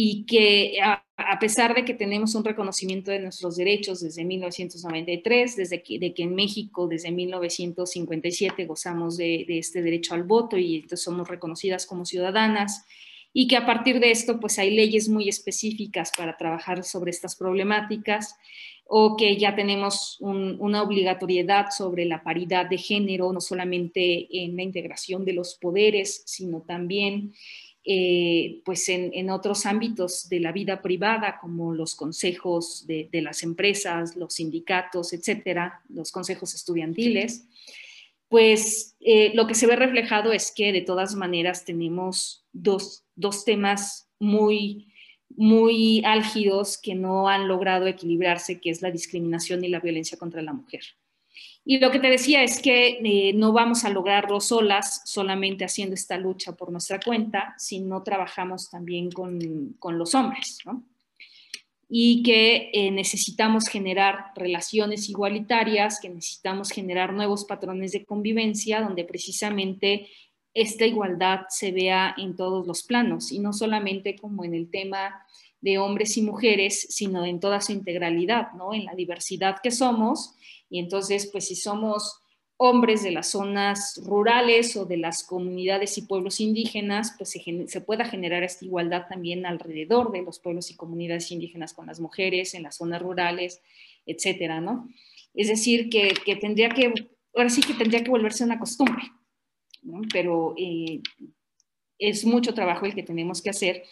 y 0.00 0.26
que 0.26 0.78
a, 0.80 1.38
pesar 1.40 1.74
de 1.74 1.84
que 1.84 1.92
tenemos 1.92 2.36
un 2.36 2.44
reconocimiento 2.44 3.10
de 3.10 3.18
nuestros 3.18 3.56
derechos 3.56 4.00
desde 4.00 4.24
1993, 4.24 5.56
desde 5.56 5.82
que, 5.82 5.98
de 5.98 6.14
que 6.14 6.22
en 6.22 6.36
México 6.36 6.86
desde 6.86 7.10
1957 7.10 8.64
gozamos 8.66 9.16
de, 9.16 9.44
este 9.48 9.82
derecho 9.82 10.14
al 10.14 10.22
voto 10.22 10.56
y 10.56 10.76
entonces 10.76 11.02
somos 11.02 11.26
reconocidas 11.26 11.84
como 11.84 12.04
ciudadanas, 12.04 12.86
y 13.40 13.46
que 13.46 13.56
a 13.56 13.64
partir 13.64 14.00
de 14.00 14.10
esto 14.10 14.40
pues 14.40 14.58
hay 14.58 14.74
leyes 14.74 15.08
muy 15.08 15.28
específicas 15.28 16.10
para 16.18 16.36
trabajar 16.36 16.82
sobre 16.82 17.12
estas 17.12 17.36
problemáticas 17.36 18.34
o 18.84 19.16
que 19.16 19.36
ya 19.36 19.54
tenemos 19.54 20.16
una 20.18 20.82
obligatoriedad 20.82 21.66
sobre 21.70 22.04
la 22.04 22.24
paridad 22.24 22.68
de 22.68 22.78
género, 22.78 23.32
no 23.32 23.40
solamente 23.40 24.26
en 24.42 24.56
la 24.56 24.64
integración 24.64 25.24
de 25.24 25.34
los 25.34 25.54
poderes, 25.54 26.24
sino 26.26 26.62
también 26.62 27.32
eh, 27.84 28.60
pues 28.64 28.88
en, 28.88 29.30
otros 29.30 29.66
ámbitos 29.66 30.28
de 30.28 30.40
la 30.40 30.50
vida 30.50 30.82
privada, 30.82 31.38
como 31.40 31.72
los 31.72 31.94
consejos 31.94 32.88
de, 32.88 33.08
las 33.22 33.44
empresas, 33.44 34.16
los 34.16 34.34
sindicatos, 34.34 35.12
etcétera, 35.12 35.80
los 35.88 36.10
consejos 36.10 36.54
estudiantiles, 36.54 37.46
pues 38.28 38.96
eh, 38.98 39.30
lo 39.34 39.46
que 39.46 39.54
se 39.54 39.68
ve 39.68 39.76
reflejado 39.76 40.32
es 40.32 40.50
que 40.50 40.72
de 40.72 40.80
todas 40.80 41.14
maneras 41.14 41.64
tenemos 41.64 42.44
dos, 42.52 43.04
dos 43.18 43.44
temas 43.44 44.08
muy, 44.18 44.88
muy 45.30 46.02
álgidos 46.04 46.78
que 46.78 46.94
no 46.94 47.28
han 47.28 47.48
logrado 47.48 47.86
equilibrarse, 47.86 48.60
que 48.60 48.70
es 48.70 48.82
la 48.82 48.90
discriminación 48.90 49.64
y 49.64 49.68
la 49.68 49.80
violencia 49.80 50.18
contra 50.18 50.42
la 50.42 50.52
mujer. 50.52 50.82
Y 51.64 51.80
lo 51.80 51.90
que 51.90 51.98
te 51.98 52.08
decía 52.08 52.42
es 52.42 52.60
que 52.60 52.98
eh, 53.04 53.32
no 53.34 53.52
vamos 53.52 53.84
a 53.84 53.90
lograrlo 53.90 54.40
solas, 54.40 55.02
solamente 55.04 55.66
haciendo 55.66 55.94
esta 55.94 56.16
lucha 56.16 56.52
por 56.52 56.72
nuestra 56.72 56.98
cuenta, 56.98 57.54
si 57.58 57.80
no 57.80 58.02
trabajamos 58.02 58.70
también 58.70 59.10
con, 59.10 59.76
con 59.78 59.98
los 59.98 60.14
hombres. 60.14 60.58
Y 61.90 62.22
que 62.22 62.70
eh, 62.72 62.90
necesitamos 62.90 63.68
generar 63.68 64.32
relaciones 64.34 65.10
igualitarias, 65.10 66.00
que 66.00 66.08
necesitamos 66.08 66.70
generar 66.70 67.12
nuevos 67.12 67.44
patrones 67.44 67.92
de 67.92 68.04
convivencia, 68.06 68.80
donde 68.80 69.04
precisamente 69.04 70.08
esta 70.54 70.86
igualdad 70.86 71.42
se 71.48 71.72
vea 71.72 72.14
en 72.16 72.36
todos 72.36 72.66
los 72.66 72.82
planos, 72.82 73.32
y 73.32 73.38
no 73.38 73.52
solamente 73.52 74.16
como 74.16 74.44
en 74.44 74.54
el 74.54 74.70
tema 74.70 75.22
de 75.60 75.78
hombres 75.78 76.16
y 76.16 76.22
mujeres, 76.22 76.86
sino 76.90 77.24
en 77.24 77.40
toda 77.40 77.60
su 77.60 77.72
integralidad, 77.72 78.52
¿no? 78.52 78.72
En 78.72 78.84
la 78.84 78.94
diversidad 78.94 79.56
que 79.62 79.70
somos 79.70 80.36
y 80.70 80.78
entonces, 80.78 81.28
pues 81.30 81.48
si 81.48 81.56
somos 81.56 82.20
hombres 82.56 83.02
de 83.02 83.12
las 83.12 83.30
zonas 83.30 84.00
rurales 84.04 84.76
o 84.76 84.84
de 84.84 84.96
las 84.96 85.22
comunidades 85.22 85.96
y 85.96 86.02
pueblos 86.02 86.40
indígenas, 86.40 87.14
pues 87.16 87.30
se, 87.30 87.80
pueda 87.80 88.04
generar 88.04 88.42
esta 88.42 88.64
igualdad 88.64 89.06
también 89.08 89.46
alrededor 89.46 90.10
de 90.10 90.22
los 90.22 90.40
pueblos 90.40 90.70
y 90.70 90.76
comunidades 90.76 91.30
indígenas 91.30 91.72
con 91.72 91.86
las 91.86 92.00
mujeres 92.00 92.54
en 92.54 92.64
las 92.64 92.76
zonas 92.76 93.00
rurales, 93.00 93.62
etcétera, 94.06 94.60
¿no? 94.60 94.88
Es 95.34 95.48
decir, 95.48 95.88
que, 95.88 96.12
tendría 96.36 96.70
que, 96.70 96.92
ahora 97.34 97.48
sí 97.48 97.60
que 97.60 97.74
tendría 97.74 98.02
que 98.02 98.10
volverse 98.10 98.42
una 98.42 98.58
costumbre, 98.58 99.04
Pero 100.12 100.54
eh, 100.56 101.00
es 101.98 102.24
mucho 102.24 102.54
trabajo 102.54 102.86
el 102.86 102.94
que 102.94 103.02
tenemos 103.02 103.42
que 103.42 103.50
hacer 103.50 103.84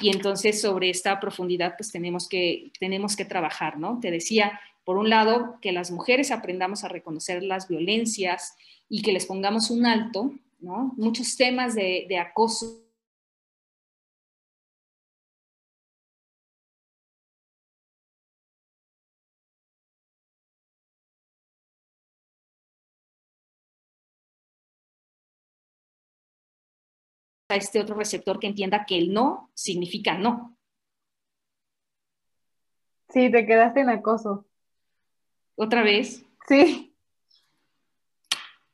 y 0.00 0.10
entonces 0.10 0.60
sobre 0.60 0.90
esta 0.90 1.20
profundidad 1.20 1.74
pues 1.76 1.92
tenemos 1.92 2.28
que, 2.28 2.72
tenemos 2.78 3.16
que 3.16 3.24
trabajar, 3.24 3.78
¿no? 3.78 4.00
Te 4.00 4.10
decía, 4.10 4.60
por 4.84 4.96
un 4.96 5.10
lado, 5.10 5.58
que 5.60 5.72
las 5.72 5.90
mujeres 5.90 6.30
aprendamos 6.30 6.84
a 6.84 6.88
reconocer 6.88 7.42
las 7.42 7.68
violencias 7.68 8.56
y 8.88 9.02
que 9.02 9.12
les 9.12 9.26
pongamos 9.26 9.70
un 9.70 9.86
alto, 9.86 10.32
¿no? 10.60 10.92
Muchos 10.96 11.36
temas 11.36 11.74
de 11.74 12.18
acoso 12.18 12.82
a 27.52 27.56
este 27.56 27.80
otro 27.80 27.94
receptor 27.94 28.38
que 28.38 28.46
entienda 28.46 28.84
que 28.86 28.96
el 28.98 29.12
no 29.12 29.50
significa 29.54 30.16
no. 30.16 30.56
Sí, 33.12 33.30
te 33.30 33.46
quedaste 33.46 33.80
en 33.80 33.90
acoso 33.90 34.46
otra 35.54 35.82
vez. 35.82 36.24
Sí. 36.48 36.94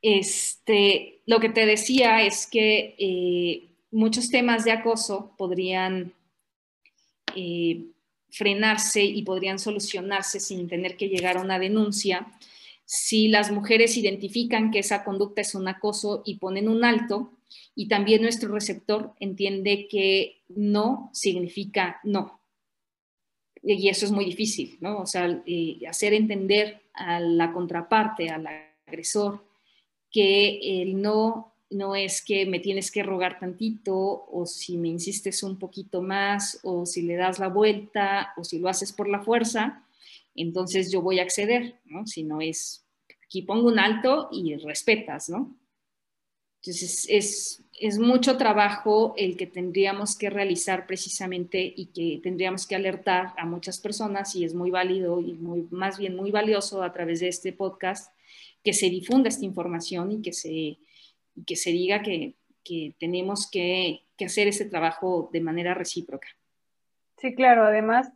Este, 0.01 1.21
lo 1.25 1.39
que 1.39 1.49
te 1.49 1.65
decía 1.65 2.21
es 2.23 2.47
que 2.47 2.95
eh, 2.97 3.69
muchos 3.91 4.29
temas 4.29 4.63
de 4.63 4.71
acoso 4.71 5.33
podrían 5.37 6.13
eh, 7.35 7.85
frenarse 8.31 9.03
y 9.03 9.23
podrían 9.23 9.59
solucionarse 9.59 10.39
sin 10.39 10.67
tener 10.67 10.95
que 10.95 11.09
llegar 11.09 11.37
a 11.37 11.41
una 11.41 11.59
denuncia 11.59 12.27
si 12.91 13.27
las 13.27 13.51
mujeres 13.51 13.97
identifican 13.97 14.71
que 14.71 14.79
esa 14.79 15.03
conducta 15.03 15.41
es 15.41 15.53
un 15.53 15.67
acoso 15.67 16.23
y 16.25 16.39
ponen 16.39 16.67
un 16.67 16.83
alto 16.83 17.31
y 17.75 17.87
también 17.87 18.23
nuestro 18.23 18.51
receptor 18.51 19.13
entiende 19.19 19.87
que 19.87 20.41
no 20.47 21.11
significa 21.13 21.99
no 22.03 22.39
y 23.61 23.89
eso 23.89 24.05
es 24.05 24.11
muy 24.11 24.25
difícil, 24.25 24.77
¿no? 24.79 25.01
O 25.01 25.05
sea, 25.05 25.43
eh, 25.45 25.79
hacer 25.87 26.13
entender 26.13 26.81
a 26.93 27.19
la 27.19 27.51
contraparte, 27.51 28.29
al 28.29 28.47
agresor, 28.87 29.45
que 30.09 30.81
el 30.81 30.99
no 30.99 31.53
no 31.69 31.93
es 31.93 32.23
que 32.23 32.47
me 32.47 32.59
tienes 32.59 32.89
que 32.89 33.03
rogar 33.03 33.37
tantito 33.37 34.25
o 34.31 34.47
si 34.47 34.77
me 34.77 34.87
insistes 34.87 35.43
un 35.43 35.59
poquito 35.59 36.01
más 36.01 36.59
o 36.63 36.87
si 36.87 37.03
le 37.03 37.15
das 37.15 37.37
la 37.37 37.49
vuelta 37.49 38.33
o 38.37 38.43
si 38.43 38.57
lo 38.57 38.69
haces 38.69 38.91
por 38.91 39.07
la 39.07 39.21
fuerza, 39.21 39.83
entonces 40.41 40.91
yo 40.91 41.01
voy 41.01 41.19
a 41.19 41.23
acceder. 41.23 41.75
Si 42.05 42.23
no 42.23 42.41
es, 42.41 42.85
aquí 43.23 43.41
pongo 43.41 43.67
un 43.67 43.79
alto 43.79 44.29
y 44.31 44.55
respetas, 44.55 45.29
¿no? 45.29 45.57
Entonces 46.61 47.07
es, 47.09 47.99
mucho 47.99 48.35
trabajo 48.35 49.13
el 49.15 49.37
que 49.37 49.47
tendríamos 49.47 50.17
que 50.17 50.29
realizar 50.29 50.85
precisamente 50.85 51.73
y 51.75 51.87
que 51.87 52.19
tendríamos 52.21 52.67
que 52.67 52.75
alertar 52.75 53.33
a 53.37 53.45
muchas 53.45 53.79
personas 53.79 54.35
y 54.35 54.43
es 54.43 54.53
muy 54.53 54.69
válido 54.69 55.21
y 55.21 55.33
más 55.71 55.97
bien 55.97 56.17
muy 56.17 56.31
valioso 56.31 56.83
a 56.83 56.91
través 56.91 57.21
de 57.21 57.29
este 57.29 57.53
podcast 57.53 58.13
que 58.61 58.73
se 58.73 58.89
difunda 58.89 59.29
esta 59.29 59.45
información 59.45 60.11
y 60.11 60.21
que 60.21 60.33
se, 60.33 60.77
que 61.45 61.55
se 61.55 61.71
diga 61.71 62.01
que, 62.01 62.35
que 62.63 62.95
tenemos 62.99 63.49
que, 63.49 64.05
hacer 64.23 64.47
ese 64.47 64.65
trabajo 64.65 65.29
de 65.31 65.39
manera 65.41 65.73
recíproca. 65.73 66.27
Sí, 67.17 67.33
claro, 67.33 67.63
además, 67.63 68.11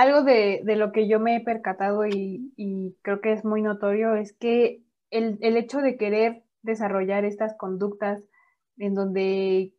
algo 0.00 0.22
de, 0.22 0.62
de 0.64 0.76
lo 0.76 0.92
que 0.92 1.08
yo 1.08 1.20
me 1.20 1.36
he 1.36 1.40
percatado 1.40 2.06
y, 2.06 2.96
creo 3.02 3.20
que 3.20 3.32
es 3.32 3.44
muy 3.44 3.60
notorio 3.60 4.14
es 4.14 4.32
que 4.32 4.82
el, 5.10 5.38
el 5.42 5.58
hecho 5.58 5.78
de 5.80 5.98
querer 5.98 6.42
desarrollar 6.62 7.26
estas 7.26 7.54
conductas 7.54 8.26
en 8.78 8.94
donde 8.94 9.74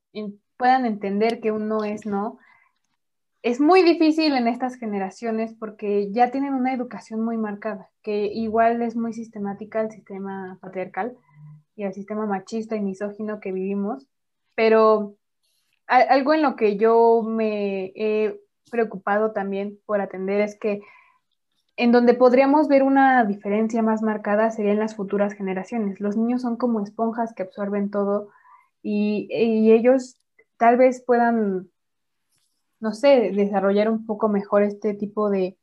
puedan 0.57 0.85
entender 0.85 1.39
que 1.39 1.51
un 1.51 1.67
no 1.67 1.83
es 1.83 2.05
no. 2.05 2.37
Es 3.41 3.59
muy 3.59 3.81
difícil 3.81 4.35
en 4.35 4.47
estas 4.47 4.75
generaciones 4.75 5.55
porque 5.55 6.11
ya 6.11 6.29
tienen 6.29 6.53
una 6.53 6.73
educación 6.73 7.25
muy 7.25 7.37
marcada, 7.37 7.89
que 8.03 8.27
igual 8.27 8.83
es 8.83 8.95
muy 8.95 9.13
sistemática 9.13 9.79
al 9.79 9.89
sistema 9.89 10.59
patriarcal 10.61 11.17
y 11.75 11.83
al 11.83 11.95
sistema 11.95 12.27
machista 12.27 12.75
y 12.75 12.81
misógino 12.81 13.39
que 13.39 13.51
vivimos, 13.51 14.07
pero 14.53 15.15
algo 15.87 16.35
en 16.35 16.43
lo 16.43 16.55
que 16.55 16.77
yo 16.77 17.23
me 17.23 17.91
he 17.95 18.39
preocupado 18.69 19.31
también 19.31 19.79
por 19.85 20.01
atender 20.01 20.41
es 20.41 20.57
que 20.57 20.81
en 21.77 21.91
donde 21.91 22.13
podríamos 22.13 22.67
ver 22.67 22.83
una 22.83 23.23
diferencia 23.25 23.81
más 23.81 24.01
marcada 24.01 24.51
sería 24.51 24.71
en 24.71 24.79
las 24.79 24.95
futuras 24.95 25.33
generaciones. 25.33 25.99
Los 25.99 26.17
niños 26.17 26.41
son 26.41 26.57
como 26.57 26.81
esponjas 26.81 27.33
que 27.33 27.43
absorben 27.43 27.89
todo 27.89 28.29
y, 28.83 29.27
ellos 29.31 30.17
tal 30.57 30.77
vez 30.77 31.03
puedan, 31.03 31.69
no 32.79 32.93
sé, 32.93 33.31
desarrollar 33.33 33.89
un 33.89 34.05
poco 34.05 34.27
mejor 34.27 34.63
este 34.63 34.93
tipo 34.93 35.29
de, 35.29 35.57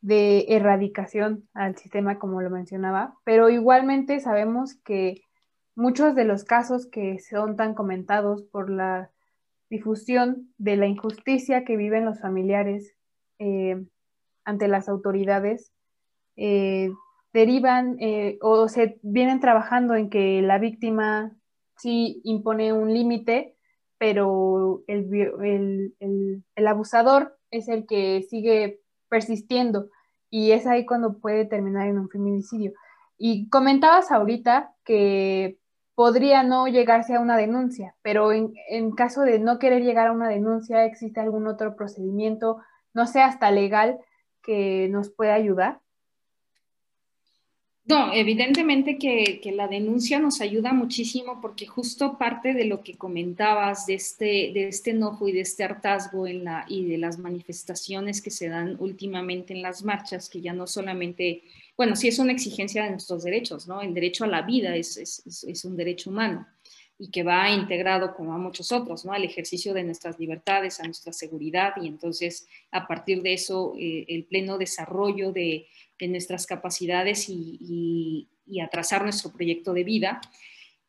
de 0.00 0.46
erradicación 0.48 1.48
al 1.54 1.76
sistema, 1.76 2.18
como 2.18 2.40
lo 2.40 2.50
mencionaba, 2.50 3.14
pero 3.24 3.50
igualmente 3.50 4.20
sabemos 4.20 4.74
que 4.74 5.22
muchos 5.74 6.14
de 6.14 6.24
los 6.24 6.44
casos 6.44 6.86
que 6.86 7.18
son 7.20 7.56
tan 7.56 7.74
comentados 7.74 8.42
por 8.42 8.70
la 8.70 9.10
difusión 9.70 10.52
de 10.58 10.76
la 10.76 10.86
injusticia 10.86 11.64
que 11.64 11.76
viven 11.76 12.04
los 12.04 12.20
familiares 12.20 12.94
eh, 13.38 13.82
ante 14.44 14.68
las 14.68 14.88
autoridades, 14.88 15.72
eh, 16.36 16.90
derivan 17.32 17.96
eh, 18.00 18.38
o 18.42 18.68
se 18.68 18.98
vienen 19.02 19.40
trabajando 19.40 19.94
en 19.94 20.10
que 20.10 20.42
la 20.42 20.58
víctima 20.58 21.32
sí 21.76 22.20
impone 22.24 22.72
un 22.72 22.92
límite, 22.92 23.56
pero 23.96 24.82
el, 24.88 25.94
el, 26.00 26.66
abusador 26.66 27.38
es 27.50 27.68
el 27.68 27.86
que 27.86 28.26
sigue 28.28 28.80
persistiendo 29.08 29.88
y 30.30 30.52
es 30.52 30.66
ahí 30.66 30.84
cuando 30.84 31.18
puede 31.18 31.44
terminar 31.44 31.86
en 31.86 31.98
un 31.98 32.08
feminicidio. 32.08 32.72
Y 33.18 33.48
comentabas 33.50 34.10
ahorita 34.10 34.74
que 34.84 35.59
podría 36.00 36.42
no 36.42 36.66
llegarse 36.66 37.14
a 37.14 37.20
una 37.20 37.36
denuncia, 37.36 37.94
pero 38.00 38.32
en, 38.32 38.54
caso 38.92 39.20
de 39.20 39.38
no 39.38 39.58
querer 39.58 39.82
llegar 39.82 40.06
a 40.06 40.12
una 40.12 40.30
denuncia, 40.30 40.86
¿existe 40.86 41.20
algún 41.20 41.46
otro 41.46 41.76
procedimiento, 41.76 42.56
no 42.94 43.06
sé, 43.06 43.20
hasta 43.20 43.50
legal, 43.50 43.98
que 44.42 44.88
nos 44.88 45.10
pueda 45.10 45.34
ayudar? 45.34 45.82
No, 47.84 48.14
evidentemente 48.14 48.96
que, 48.96 49.42
la 49.54 49.68
denuncia 49.68 50.18
nos 50.18 50.40
ayuda 50.40 50.72
muchísimo 50.72 51.38
porque 51.42 51.66
justo 51.66 52.16
parte 52.16 52.54
de 52.54 52.64
lo 52.64 52.82
que 52.82 52.96
comentabas 52.96 53.84
de 53.84 53.92
este, 53.92 54.68
este 54.68 54.92
enojo 54.92 55.28
y 55.28 55.32
de 55.32 55.42
este 55.42 55.64
hartazgo 55.64 56.26
y 56.26 56.86
de 56.86 56.96
las 56.96 57.18
manifestaciones 57.18 58.22
que 58.22 58.30
se 58.30 58.48
dan 58.48 58.76
últimamente 58.78 59.52
en 59.52 59.60
las 59.60 59.84
marchas, 59.84 60.30
que 60.30 60.40
ya 60.40 60.54
no 60.54 60.66
solamente, 60.66 61.42
bueno, 61.80 61.96
sí 61.96 62.08
es 62.08 62.18
una 62.18 62.32
exigencia 62.32 62.84
de 62.84 62.90
nuestros 62.90 63.22
derechos, 63.24 63.66
¿no? 63.66 63.80
El 63.80 63.94
derecho 63.94 64.24
a 64.24 64.26
la 64.26 64.42
vida 64.42 64.76
es, 64.76 65.64
un 65.64 65.78
derecho 65.78 66.10
humano 66.10 66.46
y 66.98 67.10
que 67.10 67.22
va 67.22 67.48
integrado 67.48 68.14
como 68.14 68.34
a 68.34 68.36
muchos 68.36 68.70
otros, 68.70 69.06
¿no? 69.06 69.14
Al 69.14 69.24
ejercicio 69.24 69.72
de 69.72 69.82
nuestras 69.82 70.18
libertades, 70.18 70.78
a 70.78 70.82
nuestra 70.82 71.14
seguridad 71.14 71.72
y 71.80 71.86
entonces 71.86 72.46
a 72.70 72.86
partir 72.86 73.22
de 73.22 73.32
eso 73.32 73.72
eh, 73.78 74.04
el 74.08 74.24
pleno 74.24 74.58
desarrollo 74.58 75.32
de 75.32 75.68
nuestras 76.00 76.44
capacidades 76.44 77.30
y, 77.30 78.28
atrasar 78.62 79.02
nuestro 79.02 79.32
proyecto 79.32 79.72
de 79.72 79.82
vida, 79.82 80.20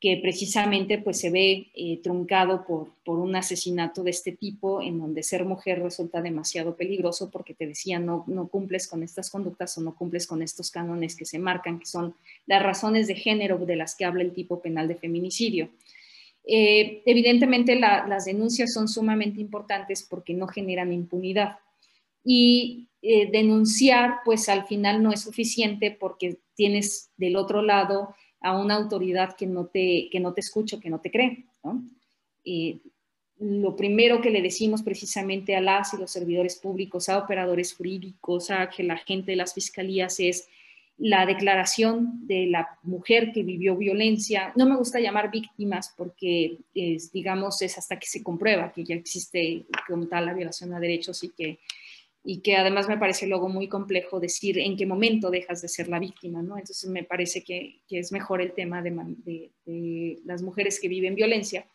que 0.01 0.17
precisamente 0.17 0.97
pues 0.97 1.19
se 1.19 1.29
ve 1.29 1.67
eh, 1.75 1.99
truncado 2.01 2.65
por, 2.65 2.89
por, 3.05 3.19
un 3.19 3.35
asesinato 3.35 4.01
de 4.01 4.09
este 4.09 4.31
tipo, 4.31 4.81
en 4.81 4.97
donde 4.97 5.21
ser 5.21 5.45
mujer 5.45 5.79
resulta 5.79 6.23
demasiado 6.23 6.75
peligroso 6.75 7.29
porque 7.29 7.53
te 7.53 7.67
decía, 7.67 7.99
no, 7.99 8.23
no 8.25 8.47
cumples 8.47 8.87
con 8.87 9.03
estas 9.03 9.29
conductas 9.29 9.77
o 9.77 9.81
no 9.81 9.93
cumples 9.95 10.25
con 10.25 10.41
estos 10.41 10.71
cánones 10.71 11.15
que 11.15 11.25
se 11.25 11.37
marcan, 11.37 11.77
que 11.77 11.85
son 11.85 12.15
las 12.47 12.63
razones 12.63 13.05
de 13.05 13.13
género 13.13 13.59
de 13.59 13.75
las 13.75 13.95
que 13.95 14.05
habla 14.05 14.23
el 14.23 14.33
tipo 14.33 14.59
penal 14.59 14.87
de 14.87 14.95
feminicidio. 14.95 15.69
Eh, 16.47 17.03
evidentemente 17.05 17.75
las 17.75 18.25
denuncias 18.25 18.73
son 18.73 18.87
sumamente 18.87 19.39
importantes 19.39 20.01
porque 20.09 20.33
no 20.33 20.47
generan 20.47 20.91
impunidad. 20.91 21.59
Y 22.23 22.87
eh, 23.03 23.29
denunciar, 23.31 24.21
pues 24.25 24.49
al 24.49 24.65
final 24.65 25.03
no 25.03 25.13
es 25.13 25.21
suficiente 25.21 25.91
porque 25.91 26.39
tienes 26.55 27.11
del 27.17 27.35
otro 27.35 27.61
lado 27.61 28.15
a 28.41 28.57
una 28.57 28.75
autoridad 28.75 29.35
que 29.35 29.45
no 29.45 29.67
te, 29.67 30.09
que 30.11 30.19
no 30.19 30.33
te 30.33 30.41
escucha, 30.41 30.79
que 30.79 30.89
no 30.89 30.99
te 30.99 31.11
cree. 31.11 31.45
lo 33.39 33.75
primero 33.75 34.21
que 34.21 34.29
le 34.29 34.41
decimos 34.41 34.83
precisamente 34.83 35.55
a 35.55 35.61
las 35.61 35.93
y 35.93 35.97
los 35.97 36.11
servidores 36.11 36.55
públicos, 36.55 37.09
a 37.09 37.17
operadores 37.17 37.73
jurídicos, 37.73 38.51
a 38.51 38.69
la 38.79 38.97
gente 38.97 39.31
de 39.31 39.37
las 39.37 39.53
fiscalías 39.53 40.19
es 40.19 40.47
la 40.97 41.25
declaración 41.25 42.27
de 42.27 42.45
la 42.45 42.77
mujer 42.83 43.31
que 43.33 43.41
vivió 43.41 43.75
violencia. 43.75 44.53
No 44.55 44.67
me 44.67 44.75
gusta 44.75 44.99
llamar 44.99 45.31
víctimas 45.31 45.93
porque, 45.97 46.59
es, 46.75 47.11
digamos, 47.11 47.59
es 47.63 47.75
hasta 47.79 47.97
que 47.97 48.05
se 48.05 48.21
comprueba 48.21 48.71
que 48.71 48.83
ya 48.83 48.93
existe 48.93 49.65
como 49.87 50.07
tal 50.07 50.27
la 50.27 50.33
violación 50.33 50.73
a 50.73 50.79
derechos 50.79 51.23
y 51.23 51.29
que 51.29 51.57
y 52.23 52.41
que 52.41 52.55
además 52.55 52.87
me 52.87 52.97
parece 52.97 53.25
luego 53.25 53.49
muy 53.49 53.67
complejo 53.67 54.19
decir 54.19 54.59
en 54.59 54.77
qué 54.77 54.85
momento 54.85 55.31
dejas 55.31 55.61
de 55.61 55.67
ser 55.67 55.87
la 55.87 55.99
víctima, 55.99 56.41
¿no? 56.43 56.57
Entonces 56.57 56.89
me 56.89 57.03
parece 57.03 57.43
que, 57.43 57.81
es 57.89 58.11
mejor 58.11 58.41
el 58.41 58.53
tema 58.53 58.81
de, 58.81 59.51
las 60.25 60.41
mujeres 60.41 60.79
que 60.79 60.87
viven 60.87 61.15
violencia. 61.15 61.65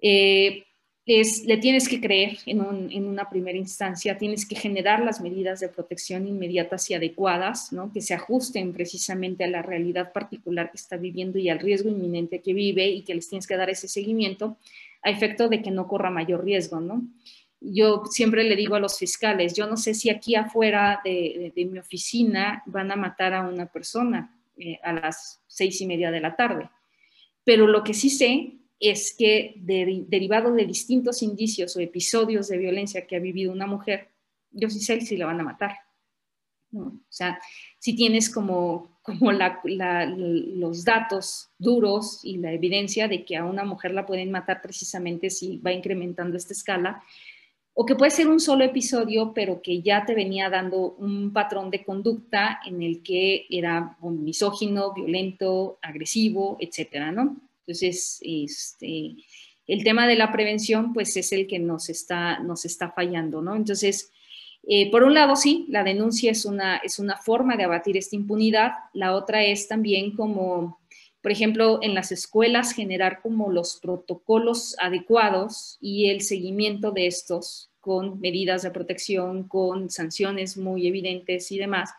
Eh, 0.00 0.64
es, 1.04 1.44
le 1.46 1.56
tienes 1.56 1.88
que 1.88 2.00
creer 2.00 2.38
en, 2.46 2.60
una 2.60 3.28
primera 3.28 3.58
instancia, 3.58 4.18
tienes 4.18 4.46
que 4.46 4.54
generar 4.54 5.04
las 5.04 5.20
medidas 5.20 5.58
de 5.58 5.68
protección 5.68 6.28
inmediatas 6.28 6.90
y 6.90 6.94
adecuadas, 6.94 7.72
¿no? 7.72 7.92
que 7.92 8.00
se 8.00 8.14
ajusten 8.14 8.72
precisamente 8.72 9.44
a 9.44 9.48
la 9.48 9.62
realidad 9.62 10.12
particular 10.12 10.70
que 10.70 10.76
está 10.76 10.96
viviendo 10.96 11.38
y 11.38 11.48
al 11.48 11.58
riesgo 11.58 11.88
inminente 11.88 12.40
que 12.40 12.54
vive 12.54 12.88
y 12.88 13.02
que 13.02 13.14
les 13.14 13.28
tienes 13.28 13.48
que 13.48 13.56
dar 13.56 13.68
ese 13.68 13.88
seguimiento 13.88 14.58
a 15.02 15.10
efecto 15.10 15.48
de 15.48 15.60
que 15.60 15.72
no 15.72 15.88
corra 15.88 16.10
mayor 16.10 16.44
riesgo. 16.44 16.80
¿no? 16.80 17.02
Yo 17.64 18.02
siempre 18.10 18.44
le 18.44 18.56
digo 18.56 18.74
a 18.74 18.80
los 18.80 18.98
fiscales, 18.98 19.54
yo 19.54 19.66
no 19.66 19.76
sé 19.76 19.94
si 19.94 20.10
aquí 20.10 20.34
afuera 20.34 21.00
de, 21.04 21.52
mi 21.56 21.78
oficina 21.78 22.62
van 22.66 22.90
a 22.90 22.96
matar 22.96 23.34
a 23.34 23.48
una 23.48 23.66
persona 23.66 24.36
eh, 24.56 24.78
a 24.82 24.92
las 24.92 25.40
seis 25.46 25.80
y 25.80 25.86
media 25.86 26.10
de 26.10 26.20
la 26.20 26.34
tarde, 26.36 26.68
pero 27.44 27.66
lo 27.66 27.82
que 27.84 27.94
sí 27.94 28.10
sé 28.10 28.54
es 28.78 29.14
que 29.16 29.54
derivado 29.58 30.52
de 30.52 30.66
distintos 30.66 31.22
indicios 31.22 31.76
o 31.76 31.80
episodios 31.80 32.48
de 32.48 32.58
violencia 32.58 33.06
que 33.06 33.16
ha 33.16 33.20
vivido 33.20 33.52
una 33.52 33.66
mujer, 33.66 34.08
yo 34.50 34.68
sí 34.68 34.80
sé 34.80 35.00
si 35.00 35.16
la 35.16 35.26
van 35.26 35.40
a 35.40 35.44
matar. 35.44 35.76
O 36.74 36.92
sea, 37.08 37.38
si 37.78 37.94
tienes 37.94 38.28
como, 38.30 38.98
como 39.02 39.30
los 39.32 40.84
datos 40.84 41.50
duros 41.58 42.20
y 42.24 42.38
la 42.38 42.52
evidencia 42.52 43.08
de 43.08 43.24
que 43.24 43.36
a 43.36 43.44
una 43.44 43.64
mujer 43.64 43.92
la 43.92 44.06
pueden 44.06 44.30
matar 44.30 44.62
precisamente 44.62 45.30
si 45.30 45.58
va 45.58 45.72
incrementando 45.72 46.36
esta 46.36 46.54
escala, 46.54 47.02
o 47.74 47.86
que 47.86 47.94
puede 47.94 48.10
ser 48.10 48.28
un 48.28 48.40
solo 48.40 48.64
episodio, 48.64 49.32
pero 49.34 49.62
que 49.62 49.80
ya 49.80 50.04
te 50.04 50.14
venía 50.14 50.50
dando 50.50 50.94
un 50.98 51.32
patrón 51.32 51.70
de 51.70 51.82
conducta 51.82 52.60
en 52.66 52.82
el 52.82 53.02
que 53.02 53.46
era 53.48 53.96
misógino, 54.02 54.92
violento, 54.92 55.78
agresivo, 55.80 56.58
etcétera, 56.60 57.12
¿no? 57.12 57.36
Entonces, 57.60 58.20
este, 58.22 59.16
el 59.66 59.84
tema 59.84 60.06
de 60.06 60.16
la 60.16 60.30
prevención, 60.30 60.92
pues 60.92 61.16
es 61.16 61.32
el 61.32 61.46
que 61.46 61.58
nos 61.58 61.88
está, 61.88 62.40
nos 62.40 62.64
está 62.66 62.90
fallando, 62.90 63.40
¿no? 63.40 63.56
Entonces, 63.56 64.10
eh, 64.68 64.90
por 64.90 65.02
un 65.02 65.14
lado, 65.14 65.34
sí, 65.34 65.64
la 65.68 65.82
denuncia 65.82 66.30
es 66.30 66.44
una, 66.44 66.76
es 66.76 66.98
una 66.98 67.16
forma 67.16 67.56
de 67.56 67.64
abatir 67.64 67.96
esta 67.96 68.16
impunidad, 68.16 68.72
la 68.92 69.14
otra 69.14 69.42
es 69.42 69.66
también 69.66 70.14
como 70.14 70.81
por 71.22 71.30
ejemplo, 71.30 71.78
en 71.82 71.94
las 71.94 72.10
escuelas 72.10 72.72
generar 72.72 73.22
como 73.22 73.50
los 73.50 73.78
protocolos 73.80 74.76
adecuados 74.80 75.78
y 75.80 76.10
el 76.10 76.20
seguimiento 76.20 76.90
de 76.90 77.06
estos 77.06 77.70
con 77.80 78.20
medidas 78.20 78.62
de 78.62 78.72
protección, 78.72 79.48
con 79.48 79.88
sanciones 79.88 80.56
muy 80.56 80.86
evidentes 80.86 81.50
y 81.52 81.58
demás, 81.58 81.90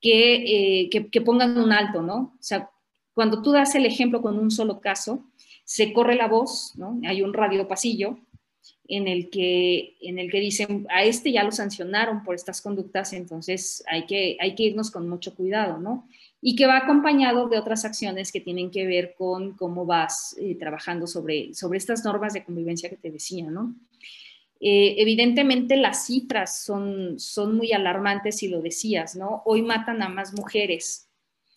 que, 0.00 0.86
eh, 0.86 1.20
pongan 1.24 1.58
un 1.58 1.72
alto, 1.72 2.02
¿no? 2.02 2.34
O 2.38 2.42
sea, 2.42 2.70
cuando 3.12 3.42
tú 3.42 3.52
das 3.52 3.74
el 3.74 3.86
ejemplo 3.86 4.22
con 4.22 4.38
un 4.38 4.50
solo 4.50 4.80
caso, 4.80 5.24
se 5.64 5.92
corre 5.92 6.14
la 6.14 6.28
voz, 6.28 6.74
¿no? 6.76 7.00
Hay 7.06 7.22
un 7.22 7.32
radio 7.32 7.66
pasillo 7.66 8.18
en 8.86 9.08
el 9.08 9.30
que, 9.30 9.96
en 10.00 10.18
el 10.18 10.30
que 10.30 10.40
dicen, 10.40 10.86
a 10.90 11.04
este 11.04 11.32
ya 11.32 11.42
lo 11.42 11.52
sancionaron 11.52 12.22
por 12.22 12.34
estas 12.34 12.60
conductas, 12.60 13.12
entonces 13.12 13.82
hay 13.88 14.06
que, 14.06 14.36
hay 14.40 14.54
que 14.54 14.64
irnos 14.64 14.90
con 14.90 15.08
mucho 15.08 15.34
cuidado, 15.34 15.78
¿no? 15.78 16.06
Y 16.46 16.56
que 16.56 16.66
va 16.66 16.76
acompañado 16.76 17.48
de 17.48 17.56
otras 17.56 17.86
acciones 17.86 18.30
que 18.30 18.38
tienen 18.38 18.70
que 18.70 18.86
ver 18.86 19.14
con 19.16 19.56
cómo 19.56 19.86
vas 19.86 20.36
eh, 20.38 20.54
trabajando 20.56 21.06
sobre, 21.06 21.54
sobre 21.54 21.78
estas 21.78 22.04
normas 22.04 22.34
de 22.34 22.44
convivencia 22.44 22.90
que 22.90 22.98
te 22.98 23.10
decía, 23.10 23.50
¿no? 23.50 23.74
Eh, 24.60 24.96
evidentemente 24.98 25.74
las 25.74 26.04
cifras 26.04 26.62
son, 26.62 27.18
son 27.18 27.56
muy 27.56 27.72
alarmantes 27.72 28.36
si 28.36 28.48
lo 28.48 28.60
decías, 28.60 29.16
¿no? 29.16 29.40
Hoy 29.46 29.62
matan 29.62 30.02
a 30.02 30.10
más 30.10 30.34
mujeres. 30.34 31.08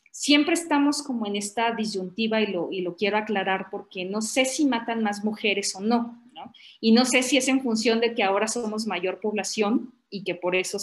Siempre 0.09 0.53
estamos 0.53 1.03
como 1.03 1.27
en 1.27 1.35
esta 1.35 1.73
disyuntiva 1.73 2.39
y 2.39 2.47
lo, 2.47 2.69
y 2.71 2.79
lo 2.79 2.95
quiero 2.95 3.17
aclarar 3.17 3.67
porque 3.69 4.05
no 4.05 4.21
sé 4.21 4.45
si 4.45 4.65
matan 4.65 5.03
más 5.03 5.21
mujeres 5.25 5.75
o 5.75 5.81
no, 5.81 6.23
¿no? 6.33 6.53
Y 6.79 6.93
no 6.93 7.03
sé 7.03 7.23
si 7.23 7.35
es 7.35 7.49
en 7.49 7.59
función 7.59 7.99
de 7.99 8.15
que 8.15 8.23
ahora 8.23 8.47
somos 8.47 8.87
mayor 8.87 9.19
población 9.19 9.93
y 10.09 10.23
que 10.23 10.35
por 10.35 10.55
eso 10.55 10.77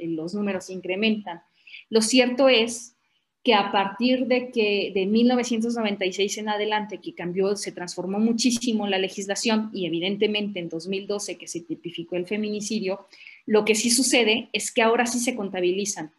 los 0.00 0.34
números 0.34 0.70
incrementan. 0.70 1.42
Lo 1.90 2.00
cierto 2.00 2.48
es 2.48 2.96
que 3.42 3.54
a 3.54 3.72
partir 3.72 4.26
de 4.26 4.50
que 4.50 4.92
de 4.94 5.06
1996 5.06 6.38
en 6.38 6.48
adelante, 6.50 6.98
que 6.98 7.14
cambió, 7.14 7.56
se 7.56 7.72
transformó 7.72 8.18
muchísimo 8.18 8.86
la 8.86 8.98
legislación 8.98 9.70
y 9.72 9.86
evidentemente 9.86 10.60
en 10.60 10.68
2012 10.68 11.38
que 11.38 11.48
se 11.48 11.60
tipificó 11.60 12.16
el 12.16 12.26
feminicidio, 12.26 13.06
lo 13.46 13.64
que 13.64 13.74
sí 13.74 13.90
sucede 13.90 14.50
es 14.52 14.70
que 14.70 14.82
ahora 14.82 15.06
sí 15.06 15.18
se 15.18 15.34
contabilizan. 15.34 16.12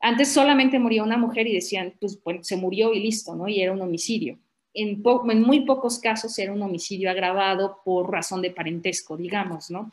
Antes 0.00 0.28
solamente 0.32 0.78
moría 0.78 1.02
una 1.02 1.16
mujer 1.16 1.46
y 1.46 1.54
decían, 1.54 1.94
pues 1.98 2.20
se 2.42 2.56
murió 2.56 2.92
y 2.92 3.00
listo, 3.00 3.34
¿no? 3.34 3.48
Y 3.48 3.62
era 3.62 3.72
un 3.72 3.80
homicidio. 3.80 4.38
En, 4.74 5.02
muy 5.40 5.60
pocos 5.60 5.98
casos 5.98 6.38
era 6.38 6.52
un 6.52 6.60
homicidio 6.60 7.10
agravado 7.10 7.80
por 7.82 8.12
razón 8.12 8.42
de 8.42 8.50
parentesco, 8.50 9.16
digamos, 9.16 9.70
¿no? 9.70 9.90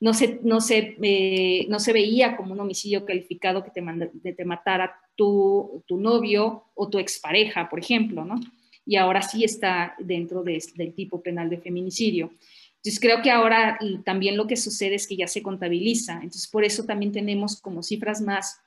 No 0.00 0.14
se, 0.14 0.40
no 0.42 0.60
se, 0.62 0.96
eh, 1.02 1.66
no 1.68 1.78
se 1.78 1.92
veía 1.92 2.36
como 2.36 2.52
un 2.52 2.60
homicidio 2.60 3.04
calificado 3.04 3.62
que 3.62 3.70
te, 3.70 4.32
te 4.32 4.44
matara 4.46 4.98
tu, 5.14 5.84
tu, 5.86 5.98
novio 5.98 6.64
o 6.74 6.88
tu 6.88 6.98
expareja, 6.98 7.68
por 7.68 7.78
ejemplo, 7.78 8.24
¿no? 8.24 8.40
Y 8.86 8.96
ahora 8.96 9.20
sí 9.20 9.44
está 9.44 9.94
dentro 9.98 10.42
del 10.42 10.94
tipo 10.94 11.22
penal 11.22 11.50
de 11.50 11.58
feminicidio. 11.58 12.32
Entonces 12.76 12.98
creo 12.98 13.20
que 13.20 13.30
ahora 13.30 13.78
también 14.06 14.38
lo 14.38 14.46
que 14.46 14.56
sucede 14.56 14.94
es 14.94 15.06
que 15.06 15.16
ya 15.16 15.26
se 15.26 15.42
contabiliza. 15.42 16.14
Entonces 16.14 16.48
por 16.48 16.64
eso 16.64 16.84
también 16.84 17.12
tenemos 17.12 17.60
como 17.60 17.82
cifras 17.82 18.22
más, 18.22 18.58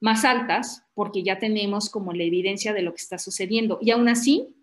más 0.00 0.24
altas, 0.24 0.84
porque 0.94 1.22
ya 1.22 1.38
tenemos 1.38 1.90
como 1.90 2.14
la 2.14 2.24
evidencia 2.24 2.72
de 2.72 2.80
lo 2.80 2.92
que 2.92 3.02
está 3.02 3.18
sucediendo. 3.18 3.78
Y 3.82 3.90
aún 3.90 4.08
así, 4.08 4.56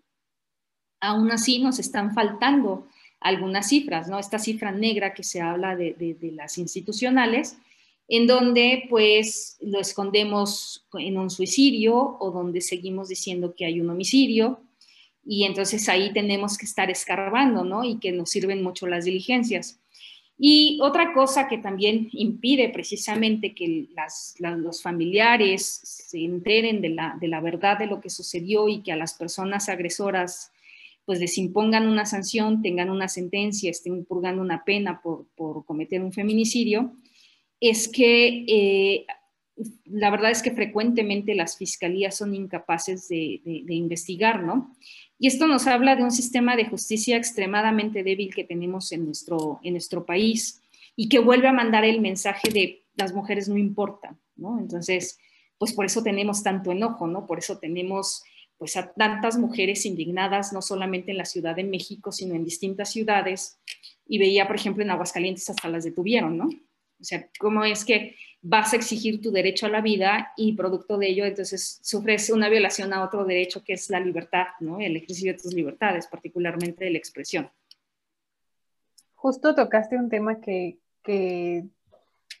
aún 1.00 1.30
así 1.30 1.60
nos 1.60 1.78
están 1.78 2.12
faltando 2.14 2.88
algunas 3.20 3.68
cifras, 3.68 4.08
¿no? 4.08 4.18
Esta 4.18 4.38
cifra 4.38 4.72
negra 4.72 5.14
que 5.14 5.22
se 5.22 5.40
habla 5.40 5.76
de, 5.76 5.94
de 5.94 6.32
las 6.32 6.58
institucionales, 6.58 7.56
en 8.08 8.26
donde 8.26 8.84
pues 8.88 9.56
lo 9.60 9.80
escondemos 9.80 10.86
en 10.94 11.18
un 11.18 11.30
suicidio 11.30 12.16
o 12.20 12.30
donde 12.30 12.60
seguimos 12.60 13.08
diciendo 13.08 13.54
que 13.56 13.64
hay 13.64 13.80
un 13.80 13.90
homicidio 13.90 14.60
y 15.24 15.44
entonces 15.44 15.88
ahí 15.88 16.12
tenemos 16.12 16.56
que 16.56 16.66
estar 16.66 16.88
escarbando, 16.88 17.64
¿no? 17.64 17.82
Y 17.82 17.98
que 17.98 18.12
nos 18.12 18.30
sirven 18.30 18.62
mucho 18.62 18.86
las 18.86 19.04
diligencias. 19.04 19.80
Y 20.38 20.78
otra 20.82 21.12
cosa 21.14 21.48
que 21.48 21.58
también 21.58 22.08
impide 22.12 22.68
precisamente 22.68 23.54
que 23.54 23.88
los 24.40 24.82
familiares 24.82 25.64
se 25.82 26.18
enteren 26.24 26.80
de 26.80 26.90
la, 26.90 27.16
de 27.20 27.26
la 27.26 27.40
verdad 27.40 27.78
de 27.78 27.86
lo 27.86 28.00
que 28.00 28.10
sucedió 28.10 28.68
y 28.68 28.82
que 28.82 28.92
a 28.92 28.96
las 28.96 29.14
personas 29.14 29.68
agresoras 29.68 30.52
pues 31.06 31.20
les 31.20 31.38
impongan 31.38 31.88
una 31.88 32.04
sanción, 32.04 32.60
tengan 32.60 32.90
una 32.90 33.08
sentencia, 33.08 33.70
estén 33.70 34.04
purgando 34.04 34.42
una 34.42 34.64
pena 34.64 35.00
por, 35.00 35.26
por 35.36 35.64
cometer 35.64 36.02
un 36.02 36.12
feminicidio, 36.12 36.92
es 37.60 37.88
que 37.88 38.44
eh, 38.48 39.06
la 39.84 40.10
verdad 40.10 40.30
es 40.30 40.42
que 40.42 40.50
frecuentemente 40.50 41.34
las 41.34 41.56
fiscalías 41.56 42.16
son 42.16 42.34
incapaces 42.34 43.08
de, 43.08 43.40
investigar, 43.68 44.42
¿no? 44.42 44.76
Y 45.18 45.28
esto 45.28 45.46
nos 45.46 45.66
habla 45.66 45.96
de 45.96 46.02
un 46.02 46.10
sistema 46.10 46.56
de 46.56 46.66
justicia 46.66 47.16
extremadamente 47.16 48.02
débil 48.02 48.34
que 48.34 48.44
tenemos 48.44 48.92
en 48.92 49.06
nuestro, 49.06 49.60
en 49.62 49.72
nuestro 49.72 50.04
país 50.04 50.60
y 50.94 51.08
que 51.08 51.20
vuelve 51.20 51.48
a 51.48 51.52
mandar 51.52 51.84
el 51.84 52.00
mensaje 52.02 52.50
de 52.50 52.84
las 52.96 53.14
mujeres 53.14 53.48
no 53.48 53.56
importan, 53.56 54.18
¿no? 54.36 54.58
Entonces, 54.58 55.18
pues 55.56 55.72
por 55.72 55.86
eso 55.86 56.02
tenemos 56.02 56.42
tanto 56.42 56.72
enojo, 56.72 57.06
¿no? 57.06 57.26
Por 57.26 57.38
eso 57.38 57.58
tenemos 57.58 58.24
pues 58.58 58.76
a 58.76 58.92
tantas 58.92 59.38
mujeres 59.38 59.84
indignadas, 59.86 60.52
no 60.52 60.62
solamente 60.62 61.10
en 61.10 61.18
la 61.18 61.24
Ciudad 61.24 61.54
de 61.54 61.64
México, 61.64 62.12
sino 62.12 62.34
en 62.34 62.44
distintas 62.44 62.90
ciudades. 62.90 63.58
Y 64.06 64.18
veía, 64.18 64.46
por 64.46 64.56
ejemplo, 64.56 64.82
en 64.82 64.90
Aguascalientes 64.90 65.48
hasta 65.50 65.68
las 65.68 65.84
detuvieron, 65.84 66.38
¿no? 66.38 66.46
O 66.46 67.04
sea, 67.04 67.28
¿cómo 67.38 67.64
es 67.64 67.84
que 67.84 68.16
vas 68.48 68.72
a 68.72 68.76
exigir 68.76 69.20
tu 69.20 69.32
derecho 69.32 69.66
a 69.66 69.70
la 69.70 69.80
vida 69.80 70.32
y 70.36 70.54
producto 70.54 70.98
de 70.98 71.08
ello, 71.08 71.24
entonces 71.24 71.80
sufres 71.82 72.30
una 72.30 72.48
violación 72.48 72.92
a 72.92 73.02
otro 73.02 73.24
derecho 73.24 73.64
que 73.64 73.72
es 73.72 73.90
la 73.90 73.98
libertad, 73.98 74.46
¿no? 74.60 74.78
El 74.78 74.96
ejercicio 74.96 75.32
de 75.32 75.38
tus 75.38 75.52
libertades, 75.52 76.06
particularmente 76.06 76.84
de 76.84 76.92
la 76.92 76.98
expresión. 76.98 77.50
Justo 79.16 79.54
tocaste 79.56 79.96
un 79.96 80.08
tema 80.08 80.40
que, 80.40 80.78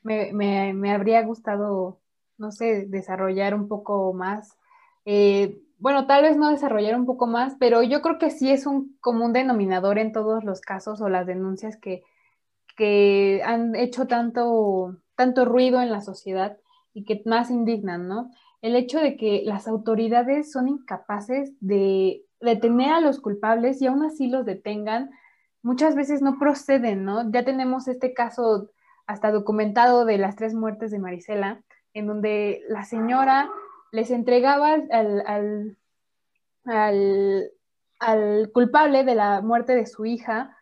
me, 0.04 0.92
habría 0.92 1.22
gustado, 1.22 2.00
no 2.38 2.52
sé, 2.52 2.86
desarrollar 2.86 3.54
un 3.54 3.66
poco 3.66 4.12
más. 4.12 4.56
Eh, 5.04 5.58
bueno, 5.78 6.06
tal 6.06 6.22
vez 6.22 6.36
no 6.36 6.50
desarrollar 6.50 6.96
un 6.96 7.06
poco 7.06 7.26
más, 7.26 7.54
pero 7.58 7.82
yo 7.82 8.00
creo 8.00 8.18
que 8.18 8.30
sí 8.30 8.50
es 8.50 8.66
un 8.66 8.96
común 9.00 9.32
denominador 9.32 9.98
en 9.98 10.12
todos 10.12 10.44
los 10.44 10.60
casos 10.60 11.00
o 11.00 11.08
las 11.08 11.26
denuncias 11.26 11.76
que, 11.76 12.02
que 12.76 13.42
han 13.44 13.74
hecho 13.74 14.06
tanto, 14.06 14.96
tanto 15.16 15.44
ruido 15.44 15.80
en 15.80 15.90
la 15.90 16.00
sociedad 16.00 16.56
y 16.94 17.04
que 17.04 17.22
más 17.26 17.50
indignan, 17.50 18.08
¿no? 18.08 18.30
El 18.62 18.74
hecho 18.74 18.98
de 19.00 19.16
que 19.16 19.42
las 19.44 19.68
autoridades 19.68 20.50
son 20.50 20.68
incapaces 20.68 21.52
de 21.60 22.24
detener 22.40 22.92
a 22.92 23.00
los 23.00 23.20
culpables 23.20 23.82
y 23.82 23.86
aún 23.86 24.02
así 24.02 24.28
los 24.28 24.46
detengan, 24.46 25.10
muchas 25.62 25.94
veces 25.94 26.22
no 26.22 26.38
proceden, 26.38 27.04
¿no? 27.04 27.30
Ya 27.30 27.44
tenemos 27.44 27.86
este 27.86 28.14
caso 28.14 28.70
hasta 29.06 29.30
documentado 29.30 30.04
de 30.04 30.18
las 30.18 30.36
tres 30.36 30.54
muertes 30.54 30.90
de 30.90 30.98
Marisela, 30.98 31.62
en 31.92 32.06
donde 32.06 32.62
la 32.68 32.84
señora 32.84 33.50
les 33.92 34.10
entregaba 34.10 34.74
al, 34.74 35.76
al, 36.64 37.50
al 37.98 38.50
culpable 38.52 39.04
de 39.04 39.14
la 39.14 39.40
muerte 39.40 39.74
de 39.74 39.86
su 39.86 40.04
hija 40.04 40.56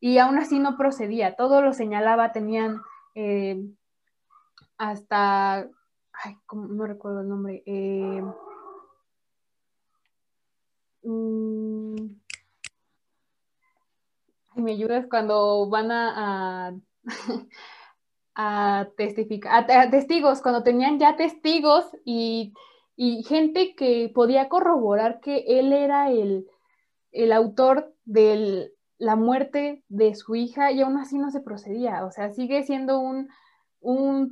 y 0.00 0.18
aún 0.18 0.38
así 0.38 0.58
no 0.58 0.76
procedía, 0.76 1.34
todo 1.34 1.62
lo 1.62 1.72
señalaba, 1.72 2.32
tenían 2.32 2.82
eh, 3.14 3.58
hasta, 4.76 5.66
ay, 6.12 6.36
no 6.52 6.86
recuerdo 6.86 7.22
el 7.22 7.28
nombre, 7.28 7.62
eh, 7.64 8.22
mm, 11.04 11.94
me 14.56 14.72
ayudas 14.72 15.06
cuando 15.08 15.68
van 15.68 15.90
a, 15.90 16.74
testificar, 18.96 19.70
a, 19.70 19.90
testigos, 19.90 20.42
cuando 20.42 20.62
tenían 20.62 20.98
ya 20.98 21.16
testigos 21.16 21.84
y, 22.04 22.52
gente 23.26 23.74
que 23.74 24.10
podía 24.14 24.48
corroborar 24.48 25.20
que 25.20 25.44
él 25.58 25.72
era 25.72 26.10
el, 26.10 26.46
el 27.10 27.32
autor 27.32 27.92
del, 28.04 28.72
la 28.98 29.16
muerte 29.16 29.82
de 29.88 30.14
su 30.14 30.36
hija 30.36 30.70
y 30.70 30.80
aún 30.80 30.96
así 30.98 31.18
no 31.18 31.30
se 31.30 31.40
procedía. 31.40 32.04
O 32.04 32.12
sea, 32.12 32.30
sigue 32.30 32.62
siendo 32.62 33.00
un, 33.00 33.28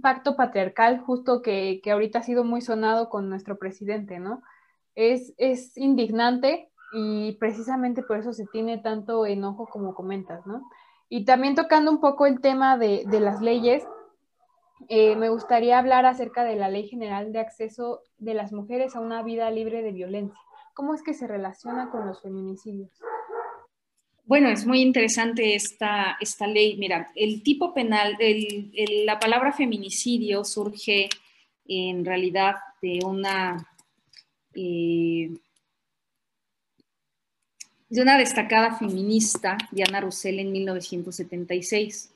pacto 0.01 0.37
patriarcal 0.37 1.01
justo 1.01 1.43
que, 1.43 1.81
que, 1.83 1.91
ahorita 1.91 2.21
ha 2.21 2.23
sido 2.23 2.45
muy 2.45 2.61
sonado 2.63 3.09
con 3.11 3.29
nuestro 3.29 3.59
presidente, 3.59 4.19
¿no? 4.19 4.43
Es, 4.95 5.35
es 5.37 5.77
indignante 5.77 6.71
y 6.93 7.33
precisamente 7.33 8.03
por 8.03 8.19
eso 8.19 8.33
se 8.33 8.47
tiene 8.47 8.79
tanto 8.79 9.27
enojo 9.27 9.67
como 9.67 9.95
comentas, 9.95 10.47
¿no? 10.47 10.69
Y 11.15 11.27
también 11.27 11.55
tocando 11.55 11.91
un 11.91 12.01
poco 12.01 12.25
el 12.25 12.41
tema 12.41 12.79
de, 12.79 13.05
las 13.21 13.43
leyes, 13.43 13.85
eh, 14.89 15.15
me 15.15 15.29
gustaría 15.29 15.79
hablar 15.79 16.07
acerca 16.07 16.43
de 16.43 16.57
la 16.57 16.71
Ley 16.71 16.89
General 16.89 17.35
de 17.35 17.39
Acceso 17.39 18.01
de 18.17 18.33
las 18.33 18.51
Mujeres 18.51 18.97
a 18.97 19.01
una 19.01 19.23
vida 19.23 19.51
libre 19.51 19.83
de 19.83 19.93
violencia. 19.93 20.41
¿Cómo 20.73 20.95
es 20.95 21.03
que 21.03 21.13
se 21.13 21.27
relaciona 21.27 21.91
con 21.91 22.07
los 22.07 22.23
feminicidios? 22.23 22.89
Bueno, 24.25 24.49
es 24.49 24.65
muy 24.65 24.81
interesante 24.81 25.55
esta, 25.55 26.17
esta 26.19 26.47
ley. 26.47 26.79
Mira, 26.79 27.13
el 27.15 27.43
tipo 27.43 27.75
penal, 27.75 28.17
la 29.05 29.19
palabra 29.19 29.53
feminicidio 29.53 30.45
surge 30.45 31.11
en 31.69 32.07
realidad 32.07 32.55
de 32.81 33.01
una, 33.05 33.69
eh, 34.55 35.31
de 37.93 38.01
una 38.01 38.17
destacada 38.17 38.79
feminista, 38.79 39.59
Diana 39.71 40.01
Russell, 40.01 40.39
en 40.39 40.51
1976, 40.51 42.11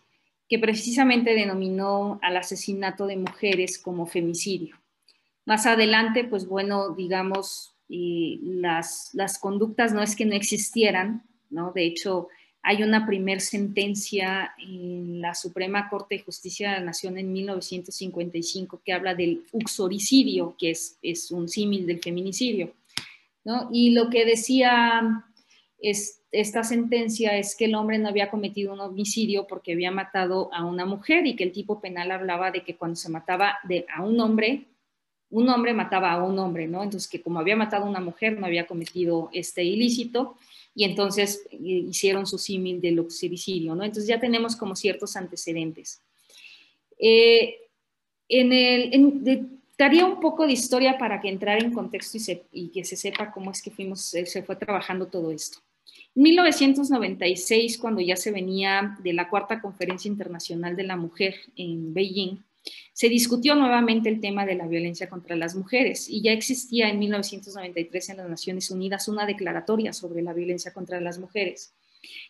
que 0.49 0.59
precisamente 0.59 1.35
denominó 1.35 2.19
al 2.23 2.39
asesinato 2.39 3.07
de 3.07 3.19
mujeres 3.19 3.79
como 3.79 4.07
femicidio. 4.07 4.77
Más 5.45 5.67
adelante, 5.67 6.25
pues 6.25 6.47
bueno, 6.47 6.95
digamos, 6.95 7.75
las, 7.89 9.11
las 9.13 9.39
conductas 9.39 9.93
no 9.93 10.03
es 10.03 10.17
que 10.17 10.25
no 10.25 10.35
existieran, 10.35 11.23
de 11.75 11.85
hecho, 11.85 12.29
hay 12.63 12.83
una 12.83 13.07
primer 13.07 13.43
sentencia 13.43 14.55
en 14.59 15.21
la 15.21 15.35
Suprema 15.35 15.91
Corte 15.91 16.17
de 16.17 16.25
Justicia 16.25 16.71
de 16.71 16.79
la 16.79 16.87
Nación 16.87 17.19
en 17.19 17.33
1955 17.33 18.81
que 18.85 18.93
habla 18.95 19.15
del 19.15 19.45
uxoricidio, 19.53 20.57
que 20.59 20.71
es, 20.71 20.99
es 21.03 21.31
un 21.31 21.49
símil 21.49 21.87
del 21.87 22.01
feminicidio. 22.01 22.73
Y 23.71 23.91
lo 23.91 24.11
que 24.11 24.25
decía 24.25 25.26
es, 25.79 26.23
esta 26.33 26.65
sentencia 26.65 27.37
es 27.37 27.55
que 27.57 27.67
el 27.67 27.75
hombre 27.75 27.99
no 27.99 28.09
había 28.09 28.31
cometido 28.31 28.73
un 28.73 28.81
homicidio 28.81 29.47
porque 29.47 29.73
había 29.73 29.91
matado 29.91 30.53
a 30.53 30.65
una 30.65 30.87
mujer 30.87 31.27
y 31.27 31.37
que 31.37 31.45
el 31.45 31.53
tipo 31.53 31.81
penal 31.81 32.11
hablaba 32.11 32.51
de 32.51 32.63
que 32.63 32.77
cuando 32.77 32.97
se 32.97 33.11
mataba 33.11 33.57
a 33.95 34.03
un 34.03 34.19
hombre, 34.21 34.67
un 35.31 35.49
hombre 35.49 35.75
mataba 35.75 36.13
a 36.13 36.23
un 36.23 36.39
hombre, 36.39 36.67
¿no? 36.67 36.83
Entonces 36.83 37.09
que 37.09 37.21
como 37.21 37.41
había 37.41 37.57
matado 37.57 37.85
a 37.85 37.91
una 37.91 38.01
mujer 38.01 38.39
no 38.39 38.47
había 38.47 38.67
cometido 38.67 39.29
este 39.33 39.65
ilícito 39.65 40.37
y 40.75 40.85
entonces 40.85 41.47
eh, 41.51 41.57
hicieron 41.59 42.27
su 42.27 42.39
símil 42.39 42.81
del 42.81 42.97
luxiricidio, 42.97 43.75
¿no? 43.75 43.85
Entonces 43.85 44.09
ya 44.09 44.21
tenemos 44.21 44.57
como 44.57 44.77
ciertos 44.77 45.17
antecedentes. 45.17 46.01
Eh, 46.99 47.57
en 48.29 48.53
el, 48.53 49.56
daría 49.79 50.05
un 50.07 50.21
poco 50.21 50.47
de 50.47 50.53
historia 50.53 50.99
para 50.99 51.21
que 51.21 51.29
entrara 51.29 51.61
en 51.61 51.73
contexto 51.73 52.19
y, 52.53 52.69
que 52.69 52.85
se 52.85 52.97
sepa 52.97 53.31
cómo 53.31 53.51
es 53.51 53.63
que 53.63 53.71
fuimos, 53.71 54.01
se 54.03 54.43
fue 54.43 54.57
trabajando 54.57 55.07
todo 55.07 55.31
esto. 55.31 55.59
En 56.15 56.23
1996, 56.23 57.79
cuando 57.79 58.01
ya 58.01 58.17
se 58.17 58.33
venía 58.33 58.97
de 59.03 59.13
la 59.13 59.29
cuarta 59.29 59.61
conferencia 59.61 60.09
internacional 60.09 60.75
de 60.77 60.85
la 60.85 60.97
mujer 60.97 61.35
en 61.57 61.93
Beijing, 61.93 62.39
se 62.93 63.09
discutió 63.09 63.55
nuevamente 63.55 64.09
el 64.09 64.21
tema 64.21 64.45
de 64.47 64.55
la 64.55 64.67
violencia 64.67 65.09
contra 65.09 65.37
las 65.37 65.55
mujeres 65.55 66.09
y 66.09 66.23
ya 66.23 66.33
existía 66.33 66.89
en 66.89 66.99
1993 66.99 68.09
en 68.09 68.17
las 68.17 68.29
Naciones 68.29 68.71
Unidas 68.71 69.09
una 69.09 69.27
declaratoria 69.27 69.93
sobre 69.93 70.23
la 70.23 70.33
violencia 70.33 70.73
contra 70.73 71.01
las 71.01 71.19
mujeres. 71.19 71.75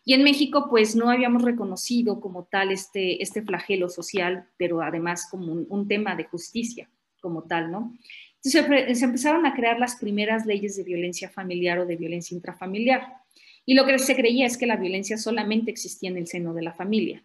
Y 0.05 0.15
en 0.15 0.23
México, 0.23 0.67
pues 0.69 0.97
no 0.97 1.11
habíamos 1.11 1.43
reconocido 1.43 2.21
como 2.21 2.45
tal 2.45 2.73
este, 2.73 3.23
este 3.23 3.43
flagelo 3.43 3.89
social, 3.89 4.49
pero 4.57 4.83
además 4.83 5.29
como 5.31 5.53
un, 5.53 5.89
tema 5.89 6.17
de 6.17 6.25
justicia 6.25 6.89
como 7.27 7.43
tal, 7.43 7.73
¿no? 7.73 7.93
Entonces 8.45 8.99
se 9.01 9.05
empezaron 9.05 9.45
a 9.47 9.53
crear 9.53 9.81
las 9.81 9.97
primeras 9.97 10.47
leyes 10.47 10.77
de 10.77 10.85
violencia 10.85 11.29
familiar 11.29 11.81
o 11.81 11.87
de 11.87 11.97
violencia 11.97 12.37
intrafamiliar. 12.37 13.03
Y 13.65 13.75
lo 13.75 13.85
que 13.85 13.99
se 13.99 14.15
creía 14.15 14.47
es 14.47 14.57
que 14.57 14.67
la 14.67 14.77
violencia 14.77 15.19
solamente 15.19 15.73
existía 15.73 16.09
en 16.11 16.19
el 16.19 16.29
seno 16.29 16.55
de 16.55 16.63
la 16.63 16.73
familia. 16.73 17.25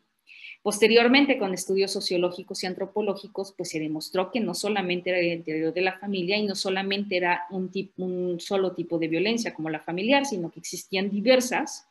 Posteriormente, 0.63 1.37
con 1.37 1.53
estudios 1.53 1.91
sociológicos 1.91 2.63
y 2.63 2.65
antropológicos, 2.65 3.53
pues 3.55 3.69
se 3.69 3.79
demostró 3.79 4.31
que 4.31 4.39
no 4.39 4.55
solamente 4.55 5.11
era 5.11 5.19
el 5.19 5.27
interior 5.27 5.71
de 5.71 5.81
la 5.81 5.99
familia 5.99 6.37
y 6.37 6.47
no 6.47 6.55
solamente 6.55 7.17
era 7.17 7.43
un, 7.51 7.69
un 7.97 8.39
solo 8.39 8.73
tipo 8.73 8.97
de 8.97 9.07
violencia 9.07 9.53
como 9.53 9.69
la 9.69 9.79
familiar, 9.79 10.25
sino 10.25 10.49
que 10.51 10.59
existían 10.59 11.11
diversas 11.11 11.90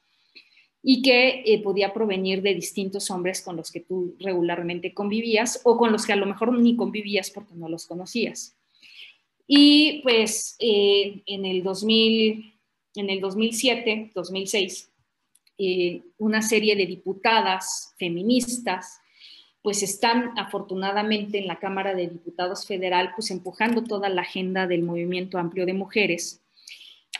y 0.82 1.02
que 1.02 1.42
eh, 1.44 1.62
podía 1.62 1.92
provenir 1.92 2.42
de 2.42 2.54
distintos 2.54 3.10
hombres 3.10 3.42
con 3.42 3.56
los 3.56 3.70
que 3.70 3.80
tú 3.80 4.16
regularmente 4.18 4.94
convivías 4.94 5.60
o 5.64 5.76
con 5.76 5.92
los 5.92 6.06
que 6.06 6.12
a 6.12 6.16
lo 6.16 6.26
mejor 6.26 6.58
ni 6.58 6.76
convivías 6.76 7.30
porque 7.30 7.54
no 7.54 7.68
los 7.68 7.86
conocías. 7.86 8.56
Y 9.46 10.00
pues 10.02 10.56
eh, 10.58 11.22
en, 11.26 11.44
el 11.44 11.62
2000, 11.62 12.54
en 12.94 13.10
el 13.10 13.20
2007, 13.20 14.12
2006, 14.14 14.90
eh, 15.58 16.02
una 16.18 16.40
serie 16.40 16.76
de 16.76 16.86
diputadas 16.86 17.94
feministas 17.98 19.00
pues 19.62 19.82
están 19.82 20.30
afortunadamente 20.38 21.38
en 21.38 21.46
la 21.46 21.58
Cámara 21.58 21.94
de 21.94 22.08
Diputados 22.08 22.66
Federal 22.66 23.10
pues 23.14 23.30
empujando 23.30 23.84
toda 23.84 24.08
la 24.08 24.22
agenda 24.22 24.66
del 24.66 24.82
movimiento 24.82 25.36
amplio 25.36 25.66
de 25.66 25.74
mujeres 25.74 26.39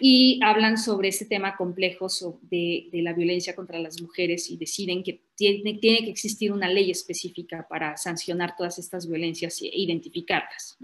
y 0.00 0.40
hablan 0.42 0.78
sobre 0.78 1.08
este 1.08 1.26
tema 1.26 1.56
complejo 1.56 2.08
de, 2.42 2.88
la 2.92 3.12
violencia 3.12 3.54
contra 3.54 3.78
las 3.78 4.00
mujeres 4.00 4.50
y 4.50 4.56
deciden 4.56 5.02
que 5.02 5.20
tiene, 5.36 5.74
tiene, 5.74 6.04
que 6.04 6.10
existir 6.10 6.52
una 6.52 6.68
ley 6.68 6.90
específica 6.90 7.66
para 7.68 7.96
sancionar 7.98 8.56
todas 8.56 8.78
estas 8.78 9.06
violencias 9.06 9.60
e 9.60 9.70
identificarlas. 9.72 10.78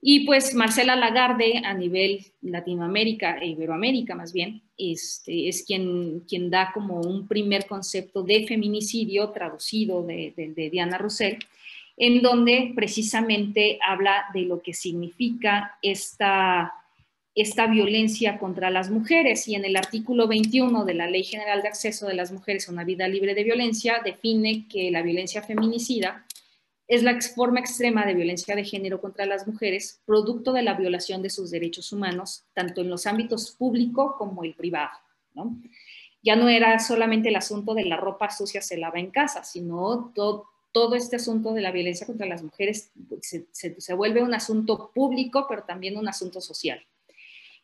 Y 0.00 0.26
pues 0.26 0.54
Marcela 0.54 0.96
Lagarde 0.96 1.62
a 1.64 1.72
nivel 1.72 2.26
Latinoamérica 2.42 3.38
e 3.38 3.46
Iberoamérica 3.48 4.14
más 4.16 4.32
bien, 4.32 4.62
este, 4.76 5.48
es 5.48 5.64
quien, 5.64 6.20
quien 6.28 6.50
da 6.50 6.72
como 6.74 7.00
un 7.00 7.28
primer 7.28 7.66
concepto 7.66 8.22
de 8.22 8.46
feminicidio 8.46 9.30
traducido 9.30 10.02
de, 10.02 10.34
de 10.36 10.70
Diana 10.70 10.98
Roussel, 10.98 11.38
en 11.96 12.22
donde 12.22 12.72
precisamente 12.74 13.78
habla 13.86 14.26
de 14.34 14.42
lo 14.42 14.60
que 14.60 14.74
significa 14.74 15.78
esta 15.80 16.72
esta 17.36 17.66
violencia 17.66 18.38
contra 18.38 18.70
las 18.70 18.90
mujeres 18.90 19.46
y 19.46 19.54
en 19.54 19.66
el 19.66 19.76
artículo 19.76 20.26
21 20.26 20.86
de 20.86 20.94
la 20.94 21.06
Ley 21.06 21.22
General 21.22 21.60
de 21.60 21.68
Acceso 21.68 22.06
de 22.06 22.14
las 22.14 22.32
Mujeres 22.32 22.66
a 22.66 22.72
una 22.72 22.82
Vida 22.82 23.06
Libre 23.08 23.34
de 23.34 23.44
Violencia 23.44 24.00
define 24.02 24.66
que 24.70 24.90
la 24.90 25.02
violencia 25.02 25.42
feminicida 25.42 26.24
es 26.88 27.02
la 27.02 27.20
forma 27.20 27.60
extrema 27.60 28.06
de 28.06 28.14
violencia 28.14 28.56
de 28.56 28.64
género 28.64 29.02
contra 29.02 29.26
las 29.26 29.46
mujeres, 29.46 30.00
producto 30.06 30.54
de 30.54 30.62
la 30.62 30.74
violación 30.74 31.20
de 31.20 31.28
sus 31.28 31.50
derechos 31.50 31.92
humanos, 31.92 32.46
tanto 32.54 32.80
en 32.80 32.88
los 32.88 33.06
ámbitos 33.06 33.50
público 33.50 34.16
como 34.16 34.42
el 34.42 34.54
privado. 34.54 34.98
Ya 36.22 36.36
no 36.36 36.48
era 36.48 36.78
solamente 36.78 37.28
el 37.28 37.36
asunto 37.36 37.74
de 37.74 37.84
la 37.84 37.98
ropa 37.98 38.30
sucia 38.30 38.62
se 38.62 38.78
lava 38.78 38.98
en 38.98 39.10
casa, 39.10 39.44
sino 39.44 40.10
todo, 40.14 40.94
este 40.94 41.16
asunto 41.16 41.52
de 41.52 41.60
la 41.60 41.70
violencia 41.70 42.06
contra 42.06 42.26
las 42.26 42.42
mujeres 42.42 42.92
se 43.20 43.94
vuelve 43.94 44.22
un 44.22 44.32
asunto 44.32 44.90
público, 44.94 45.44
pero 45.46 45.64
también 45.64 45.98
un 45.98 46.08
asunto 46.08 46.40
social 46.40 46.80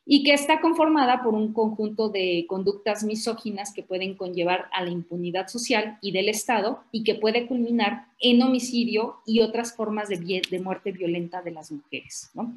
y 0.04 0.24
que 0.24 0.32
está 0.32 0.60
conformada 0.60 1.22
por 1.22 1.34
un 1.34 1.52
conjunto 1.52 2.08
de 2.08 2.44
conductas 2.48 3.04
misóginas 3.04 3.72
que 3.72 3.84
pueden 3.84 4.16
conllevar 4.16 4.68
a 4.72 4.82
la 4.82 4.90
impunidad 4.90 5.46
social 5.46 5.98
y 6.00 6.10
del 6.10 6.28
Estado 6.28 6.82
y 6.90 7.04
que 7.04 7.14
puede 7.14 7.46
culminar 7.46 8.06
en 8.18 8.42
homicidio 8.42 9.20
y 9.26 9.40
otras 9.40 9.76
formas 9.76 10.08
de, 10.08 10.60
muerte 10.62 10.92
violenta 10.92 11.42
de 11.42 11.52
las 11.52 11.70
mujeres. 11.70 12.30
¿no? 12.34 12.52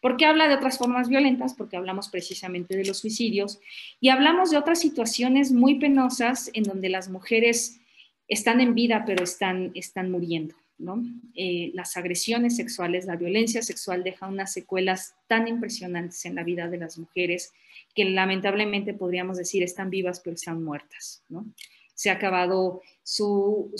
¿Por 0.00 0.16
qué 0.16 0.24
habla 0.24 0.48
de 0.48 0.54
otras 0.54 0.78
formas 0.78 1.08
violentas? 1.08 1.54
Porque 1.54 1.76
hablamos 1.76 2.08
precisamente 2.08 2.76
de 2.76 2.84
los 2.84 2.98
suicidios 2.98 3.60
y 4.00 4.08
hablamos 4.08 4.50
de 4.50 4.58
otras 4.58 4.80
situaciones 4.80 5.52
muy 5.52 5.78
penosas 5.78 6.50
en 6.54 6.64
donde 6.64 6.88
las 6.88 7.10
mujeres 7.10 7.78
están 8.26 8.60
en 8.60 8.74
vida 8.74 9.04
pero 9.06 9.22
están, 9.22 9.70
están 9.74 10.10
muriendo. 10.10 10.54
Eh, 11.34 11.70
las 11.74 11.96
agresiones 11.96 12.56
sexuales, 12.56 13.06
la 13.06 13.16
violencia 13.16 13.62
sexual 13.62 14.04
deja 14.04 14.26
unas 14.26 14.52
secuelas 14.52 15.14
tan 15.26 15.48
impresionantes 15.48 16.24
en 16.26 16.34
la 16.34 16.44
vida 16.44 16.68
de 16.68 16.76
las 16.76 16.98
mujeres 16.98 17.52
que 17.94 18.04
lamentablemente 18.04 18.92
podríamos 18.92 19.38
decir 19.38 19.62
están 19.62 19.88
vivas 19.88 20.20
pero 20.20 20.34
están 20.34 20.62
muertas, 20.62 21.22
Se 21.94 22.10
ha 22.10 22.14
acabado 22.14 22.82
su, 23.02 23.72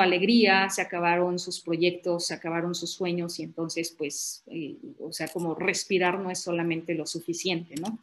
alegría, 0.00 0.70
se 0.70 0.80
acabaron 0.80 1.38
sus 1.38 1.60
proyectos, 1.60 2.28
se 2.28 2.34
acabaron 2.34 2.74
sus 2.74 2.92
sueños 2.92 3.38
y 3.38 3.42
entonces 3.42 3.94
pues, 3.96 4.42
eh, 4.46 4.76
o 5.00 5.12
sea, 5.12 5.28
como 5.28 5.54
respirar 5.54 6.18
no 6.18 6.30
es 6.30 6.38
solamente 6.38 6.94
lo 6.94 7.06
suficiente, 7.06 7.74
¿no? 7.74 7.98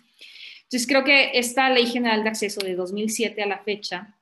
Entonces 0.64 0.88
creo 0.88 1.04
que 1.04 1.32
esta 1.34 1.68
Ley 1.72 1.88
General 1.88 2.24
de 2.24 2.30
Acceso 2.30 2.62
de 2.62 2.76
2007 2.76 3.42
a 3.42 3.48
la 3.48 3.58
fecha 3.58 4.19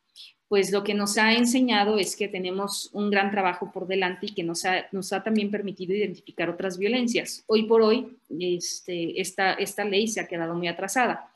pues 0.48 0.72
lo 0.72 0.84
que 0.84 0.94
nos 0.94 1.18
ha 1.18 1.34
enseñado 1.34 1.98
es 1.98 2.16
que 2.16 2.28
tenemos 2.28 2.90
un 2.94 3.10
gran 3.10 3.32
trabajo 3.32 3.72
por 3.72 3.88
delante 3.88 4.28
y 4.28 4.34
que 4.34 4.44
nos 4.44 4.64
ha, 4.66 4.88
nos 4.92 5.12
ha 5.12 5.24
también 5.24 5.52
permitido 5.52 5.94
identificar 5.94 6.50
otras 6.50 6.78
violencias. 6.78 7.44
Hoy 7.48 7.64
por 7.64 7.82
hoy, 7.82 8.18
este, 8.40 9.20
esta, 9.20 9.54
esta 9.54 9.84
ley 9.84 10.08
se 10.08 10.22
ha 10.22 10.28
quedado 10.28 10.56
muy 10.56 10.70
atrasada. 10.70 11.32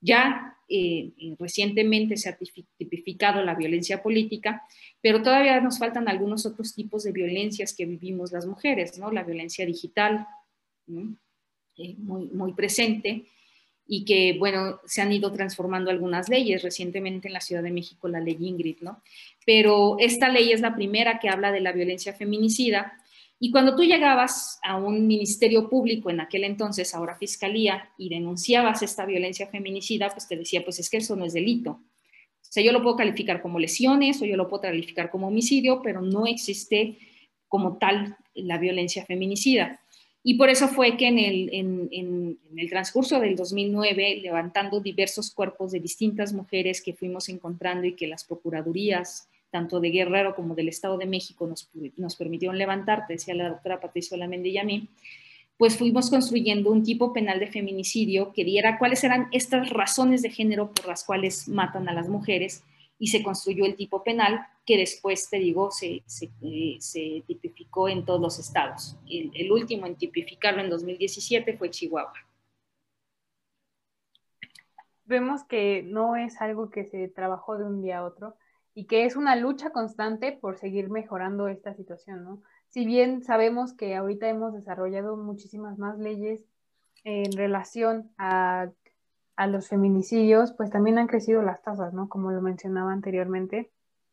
Ya 0.00 0.56
eh, 0.68 1.12
recientemente 1.38 2.16
se 2.16 2.28
ha 2.28 2.36
tipificado 2.76 3.42
la 3.42 3.54
violencia 3.54 4.02
política, 4.02 4.62
pero 5.00 5.22
todavía 5.22 5.60
nos 5.60 5.78
faltan 5.78 6.08
algunos 6.08 6.44
otros 6.44 6.74
tipos 6.74 7.04
de 7.04 7.12
violencias 7.12 7.72
que 7.72 7.86
vivimos 7.86 8.32
las 8.32 8.46
mujeres, 8.46 8.98
¿no? 8.98 9.12
La 9.12 9.22
violencia 9.22 9.64
digital, 9.64 10.26
eh, 10.88 11.94
muy, 11.98 12.26
muy 12.26 12.52
presente, 12.52 13.26
y 13.86 14.04
que, 14.04 14.36
bueno, 14.38 14.80
se 14.84 15.02
han 15.02 15.12
ido 15.12 15.32
transformando 15.32 15.90
algunas 15.90 16.28
leyes, 16.28 16.62
recientemente 16.62 17.28
en 17.28 17.34
la 17.34 17.40
Ciudad 17.40 17.62
de 17.62 17.70
México 17.70 18.08
la 18.08 18.20
ley 18.20 18.36
Ingrid, 18.40 18.78
¿no? 18.80 19.02
Pero 19.44 19.96
esta 19.98 20.28
ley 20.28 20.52
es 20.52 20.60
la 20.60 20.74
primera 20.74 21.18
que 21.18 21.28
habla 21.28 21.52
de 21.52 21.60
la 21.60 21.72
violencia 21.72 22.12
feminicida 22.12 22.94
y 23.38 23.50
cuando 23.50 23.76
tú 23.76 23.82
llegabas 23.84 24.58
a 24.62 24.76
un 24.76 25.06
ministerio 25.06 25.68
público 25.68 26.08
en 26.08 26.20
aquel 26.20 26.44
entonces, 26.44 26.94
ahora 26.94 27.16
fiscalía, 27.16 27.90
y 27.98 28.08
denunciabas 28.08 28.82
esta 28.82 29.04
violencia 29.04 29.46
feminicida, 29.48 30.08
pues 30.08 30.26
te 30.26 30.36
decía, 30.36 30.64
pues 30.64 30.78
es 30.78 30.88
que 30.88 30.98
eso 30.98 31.16
no 31.16 31.26
es 31.26 31.34
delito. 31.34 31.70
O 31.72 32.52
sea, 32.56 32.62
yo 32.62 32.72
lo 32.72 32.82
puedo 32.82 32.96
calificar 32.96 33.42
como 33.42 33.58
lesiones 33.58 34.22
o 34.22 34.24
yo 34.24 34.36
lo 34.36 34.48
puedo 34.48 34.62
calificar 34.62 35.10
como 35.10 35.28
homicidio, 35.28 35.82
pero 35.82 36.00
no 36.00 36.26
existe 36.26 36.96
como 37.48 37.76
tal 37.76 38.16
la 38.34 38.56
violencia 38.56 39.04
feminicida. 39.04 39.80
Y 40.28 40.34
por 40.34 40.50
eso 40.50 40.66
fue 40.66 40.96
que 40.96 41.06
en 41.06 41.20
el, 41.20 41.50
en, 41.52 42.38
el, 42.56 42.68
transcurso 42.68 43.20
del 43.20 43.36
2009, 43.36 44.22
levantando 44.24 44.80
diversos 44.80 45.30
cuerpos 45.30 45.70
de 45.70 45.78
distintas 45.78 46.32
mujeres 46.32 46.82
que 46.82 46.94
fuimos 46.94 47.28
encontrando 47.28 47.86
y 47.86 47.94
que 47.94 48.08
las 48.08 48.24
procuradurías, 48.24 49.28
tanto 49.52 49.78
de 49.78 49.90
Guerrero 49.90 50.34
como 50.34 50.56
del 50.56 50.68
Estado 50.68 50.98
de 50.98 51.06
México, 51.06 51.46
nos, 51.46 51.70
nos 51.96 52.16
permitieron 52.16 52.58
levantar, 52.58 53.04
decía 53.08 53.36
la 53.36 53.50
doctora 53.50 53.78
Patricia 53.78 54.16
Lamendi 54.16 54.50
y 54.50 54.58
a 54.58 54.64
mí, 54.64 54.88
pues 55.58 55.76
fuimos 55.76 56.10
construyendo 56.10 56.72
un 56.72 56.82
tipo 56.82 57.12
penal 57.12 57.38
de 57.38 57.46
feminicidio 57.46 58.32
que 58.32 58.42
diera 58.42 58.80
cuáles 58.80 59.04
eran 59.04 59.28
estas 59.30 59.70
razones 59.70 60.22
de 60.22 60.30
género 60.30 60.72
por 60.72 60.88
las 60.88 61.04
cuales 61.04 61.46
matan 61.46 61.88
a 61.88 61.92
las 61.92 62.08
mujeres 62.08 62.64
y 62.98 63.08
se 63.08 63.22
construyó 63.22 63.64
el 63.64 63.76
tipo 63.76 64.02
penal 64.02 64.46
que 64.64 64.76
después, 64.78 65.28
te 65.28 65.38
digo, 65.38 65.70
se, 65.70 66.02
se, 66.06 66.30
eh, 66.42 67.22
tipificó 67.26 67.88
en 67.88 68.04
todos 68.04 68.20
los 68.20 68.38
estados. 68.38 68.96
El, 69.08 69.30
el, 69.34 69.52
último 69.52 69.86
en 69.86 69.96
tipificarlo 69.96 70.62
en 70.62 70.70
2017 70.70 71.56
fue 71.56 71.70
Chihuahua. 71.70 72.12
Vemos 75.04 75.44
que 75.44 75.82
no 75.84 76.16
es 76.16 76.40
algo 76.40 76.70
que 76.70 76.84
se 76.84 77.08
trabajó 77.08 77.58
de 77.58 77.64
un 77.64 77.82
día 77.82 77.98
a 77.98 78.04
otro 78.04 78.34
y 78.74 78.84
que 78.84 79.04
es 79.04 79.14
una 79.14 79.36
lucha 79.36 79.70
constante 79.70 80.32
por 80.32 80.58
seguir 80.58 80.90
mejorando 80.90 81.48
esta 81.48 81.74
situación, 81.74 82.24
¿no? 82.24 82.42
Si 82.68 82.84
bien 82.84 83.22
sabemos 83.22 83.72
que 83.72 83.94
ahorita 83.94 84.28
hemos 84.28 84.52
desarrollado 84.52 85.16
muchísimas 85.16 85.78
más 85.78 85.98
leyes 85.98 86.44
en 87.04 87.32
relación 87.32 88.10
a 88.18 88.70
a 89.36 89.46
los 89.46 89.68
feminicidios, 89.68 90.52
pues 90.52 90.70
también 90.70 90.98
han 90.98 91.06
crecido 91.06 91.42
las 91.42 91.62
tasas, 91.62 91.92
¿no? 91.92 92.08
Como 92.08 92.32
lo 92.32 92.40
mencionaba 92.40 92.92
anteriormente. 92.92 93.70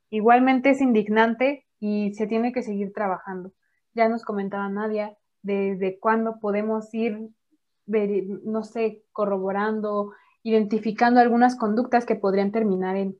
Igualmente 0.09 0.71
es 0.71 0.81
indignante 0.81 1.65
y 1.79 2.13
se 2.13 2.27
tiene 2.27 2.51
que 2.51 2.61
seguir 2.61 2.93
trabajando. 2.93 3.51
Ya 3.93 4.09
nos 4.09 4.23
comentaba 4.23 4.67
Nadia 4.69 5.17
desde 5.41 5.97
cuándo 5.99 6.39
podemos 6.39 6.93
ir, 6.93 7.29
no 7.85 8.63
sé, 8.63 9.03
corroborando, 9.11 10.11
identificando 10.43 11.19
algunas 11.19 11.55
conductas 11.55 12.05
que 12.05 12.15
podrían 12.15 12.51
terminar 12.51 12.97
en, 12.97 13.17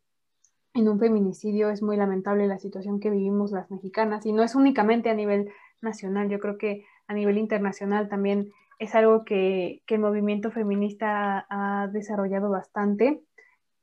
en 0.74 0.90
un 0.90 1.00
feminicidio. 1.00 1.70
Es 1.70 1.82
muy 1.82 1.98
lamentable 1.98 2.48
la 2.48 2.60
situación 2.60 3.00
que 3.00 3.10
vivimos 3.10 3.52
las 3.52 3.72
mexicanas 3.72 4.26
y 4.26 4.34
no 4.34 4.44
es 4.44 4.56
únicamente 4.56 5.10
a 5.10 5.16
nivel 5.16 5.52
nacional, 5.82 6.30
yo 6.30 6.40
creo 6.40 6.58
que 6.58 6.86
a 7.08 7.14
nivel 7.14 7.38
internacional 7.38 8.10
también 8.10 8.52
es 8.80 8.96
algo 8.96 9.24
que, 9.26 9.82
el 9.88 10.00
movimiento 10.00 10.52
feminista 10.52 11.46
ha, 11.50 11.88
desarrollado 11.88 12.50
bastante, 12.50 13.22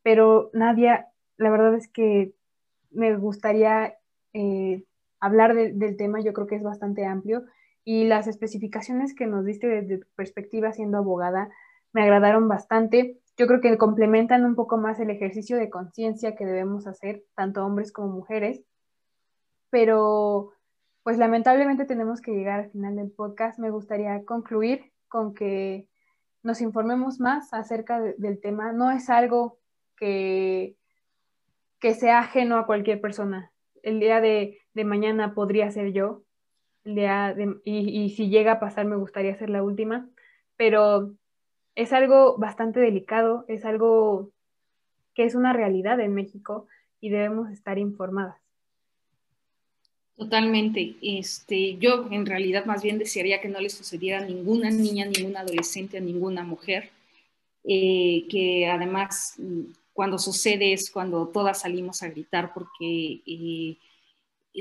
pero 0.02 0.50
Nadia, 0.52 1.08
la 1.36 1.50
verdad 1.50 1.74
es 1.74 1.88
que 1.88 2.32
me 2.90 3.16
gustaría 3.16 3.94
eh, 4.32 4.84
hablar 5.20 5.54
del 5.54 5.96
tema, 5.96 6.20
yo 6.20 6.32
creo 6.32 6.46
que 6.46 6.56
es 6.56 6.62
bastante 6.62 7.04
amplio, 7.04 7.44
y 7.84 8.04
las 8.04 8.26
especificaciones 8.26 9.14
que 9.14 9.26
nos 9.26 9.44
diste 9.44 9.66
desde 9.66 9.98
tu 9.98 10.06
perspectiva 10.14 10.72
siendo 10.72 10.98
abogada 10.98 11.50
me 11.92 12.02
agradaron 12.02 12.48
bastante. 12.48 13.18
yo 13.36 13.46
creo 13.46 13.60
que 13.60 13.78
complementan 13.78 14.44
un 14.44 14.54
poco 14.54 14.76
más 14.76 15.00
el 15.00 15.10
ejercicio 15.10 15.56
de 15.56 15.70
conciencia 15.70 16.36
que 16.36 16.44
debemos 16.44 16.86
hacer, 16.86 17.24
tanto 17.34 17.64
hombres 17.64 17.90
como 17.90 18.08
mujeres. 18.08 18.62
Pero, 19.70 20.52
pues 21.02 21.18
lamentablemente 21.18 21.86
tenemos 21.86 22.20
que 22.20 22.32
llegar 22.32 22.60
al 22.60 22.70
final 22.70 22.96
del 22.96 23.10
podcast. 23.10 23.58
Me 23.58 23.70
gustaría 23.70 24.24
concluir 24.24 24.92
con 25.08 25.34
que 25.34 25.86
nos 26.42 26.60
informemos 26.60 27.20
más 27.20 27.52
acerca 27.52 28.00
del 28.00 28.40
tema. 28.40 28.72
No 28.72 28.90
es 28.90 29.10
algo 29.10 29.58
que, 29.96 30.76
que 31.78 31.94
sea 31.94 32.20
ajeno 32.20 32.56
a 32.56 32.66
cualquier 32.66 33.00
persona. 33.00 33.52
El 33.82 34.00
día 34.00 34.20
de, 34.20 34.58
mañana 34.84 35.34
podría 35.34 35.70
ser 35.70 35.92
yo, 35.92 36.22
el 36.84 36.94
día 36.94 37.36
y, 37.64 38.04
y 38.04 38.10
si 38.10 38.30
llega 38.30 38.52
a 38.52 38.60
pasar 38.60 38.86
me 38.86 38.96
gustaría 38.96 39.36
ser 39.36 39.50
la 39.50 39.62
última, 39.62 40.08
pero 40.56 41.14
es 41.74 41.92
algo 41.92 42.38
bastante 42.38 42.80
delicado, 42.80 43.44
es 43.48 43.64
algo 43.64 44.32
que 45.14 45.24
es 45.24 45.34
una 45.34 45.52
realidad 45.52 46.00
en 46.00 46.14
México 46.14 46.66
y 47.00 47.10
debemos 47.10 47.50
estar 47.50 47.78
informadas. 47.78 48.39
Totalmente. 50.20 50.96
Este, 51.00 51.78
yo 51.78 52.06
en 52.10 52.26
realidad 52.26 52.66
más 52.66 52.82
bien 52.82 52.98
desearía 52.98 53.40
que 53.40 53.48
no 53.48 53.58
le 53.58 53.70
sucediera 53.70 54.18
a 54.18 54.26
ninguna 54.26 54.68
niña, 54.70 55.06
ninguna 55.06 55.40
adolescente, 55.40 55.96
a 55.96 56.02
ninguna 56.02 56.42
mujer, 56.44 56.90
eh, 57.64 58.26
que 58.28 58.66
además 58.66 59.36
mm, 59.38 59.62
cuando 59.94 60.18
sucede 60.18 60.74
es 60.74 60.90
cuando 60.90 61.28
todas 61.28 61.62
salimos 61.62 62.02
a 62.02 62.10
gritar 62.10 62.52
porque 62.52 63.22
eh, 63.26 63.78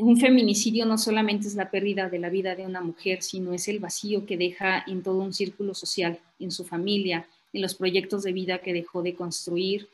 un 0.01 0.15
feminicidio 0.15 0.85
no 0.85 0.97
solamente 0.97 1.47
es 1.47 1.55
la 1.55 1.69
pérdida 1.69 2.07
de 2.07 2.19
la 2.19 2.29
vida 2.29 2.55
de 2.55 2.65
una 2.65 2.79
mujer, 2.79 3.21
sino 3.21 3.51
es 3.51 3.67
el 3.67 3.79
vacío 3.79 4.25
que 4.25 4.37
deja 4.37 4.85
en 4.87 5.03
todo 5.03 5.17
un 5.17 5.33
círculo 5.33 5.73
social, 5.73 6.19
en 6.39 6.51
su 6.51 6.63
familia, 6.63 7.27
en 7.51 7.61
los 7.63 7.75
proyectos 7.75 8.23
de 8.23 8.31
vida 8.31 8.59
que 8.59 8.71
dejó 8.71 9.03
de 9.03 9.13
construir, 9.13 9.89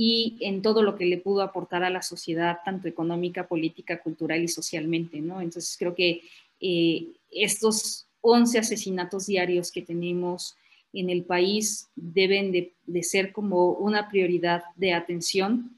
y 0.00 0.36
en 0.38 0.62
todo 0.62 0.84
lo 0.84 0.94
que 0.94 1.06
le 1.06 1.18
pudo 1.18 1.42
aportar 1.42 1.82
a 1.82 1.90
la 1.90 2.02
sociedad, 2.02 2.58
tanto 2.64 2.86
económica, 2.86 3.48
política, 3.48 4.00
cultural 4.00 4.40
y 4.40 4.46
socialmente, 4.46 5.20
¿no? 5.20 5.40
Entonces 5.40 5.74
creo 5.76 5.96
que 5.96 6.22
eh, 6.60 7.08
estos 7.32 8.06
11 8.20 8.60
asesinatos 8.60 9.26
diarios 9.26 9.72
que 9.72 9.82
tenemos 9.82 10.54
en 10.92 11.10
el 11.10 11.24
país 11.24 11.88
deben 11.96 12.52
de, 12.52 12.74
de 12.86 13.02
ser 13.02 13.32
como 13.32 13.72
una 13.72 14.08
prioridad 14.08 14.62
de 14.76 14.92
atención, 14.92 15.76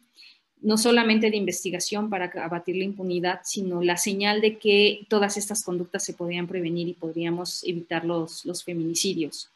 no 0.60 0.76
solamente 0.76 1.30
de 1.30 1.38
investigación 1.38 2.10
para 2.10 2.30
abatir 2.44 2.76
la 2.76 2.84
impunidad, 2.84 3.40
sino 3.44 3.82
la 3.82 3.96
señal 3.96 4.42
de 4.42 4.58
que 4.58 5.06
todas 5.08 5.38
estas 5.38 5.64
conductas 5.64 6.04
se 6.04 6.12
podrían 6.12 6.46
prevenir 6.46 6.88
y 6.88 6.92
podríamos 6.92 7.64
evitar 7.64 8.04
los, 8.04 8.44
los 8.44 8.64
feminicidios. 8.64 9.48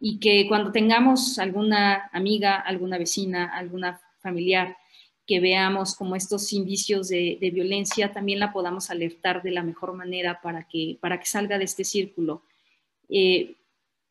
Y 0.00 0.18
que 0.18 0.48
cuando 0.48 0.72
tengamos 0.72 1.38
alguna 1.38 2.10
amiga, 2.12 2.56
alguna 2.56 2.98
vecina, 2.98 3.56
alguna 3.56 4.00
familiar, 4.20 4.76
que 5.26 5.40
veamos 5.40 5.94
como 5.94 6.16
estos 6.16 6.52
indicios 6.52 7.08
de, 7.08 7.38
violencia, 7.52 8.12
también 8.12 8.38
la 8.38 8.52
podamos 8.52 8.90
alertar 8.90 9.42
de 9.42 9.50
la 9.50 9.62
mejor 9.62 9.92
manera 9.92 10.40
para 10.40 10.66
que, 10.66 10.96
para 11.00 11.20
que 11.20 11.26
salga 11.26 11.58
de 11.58 11.64
este 11.64 11.84
círculo. 11.84 12.42
Eh, 13.10 13.54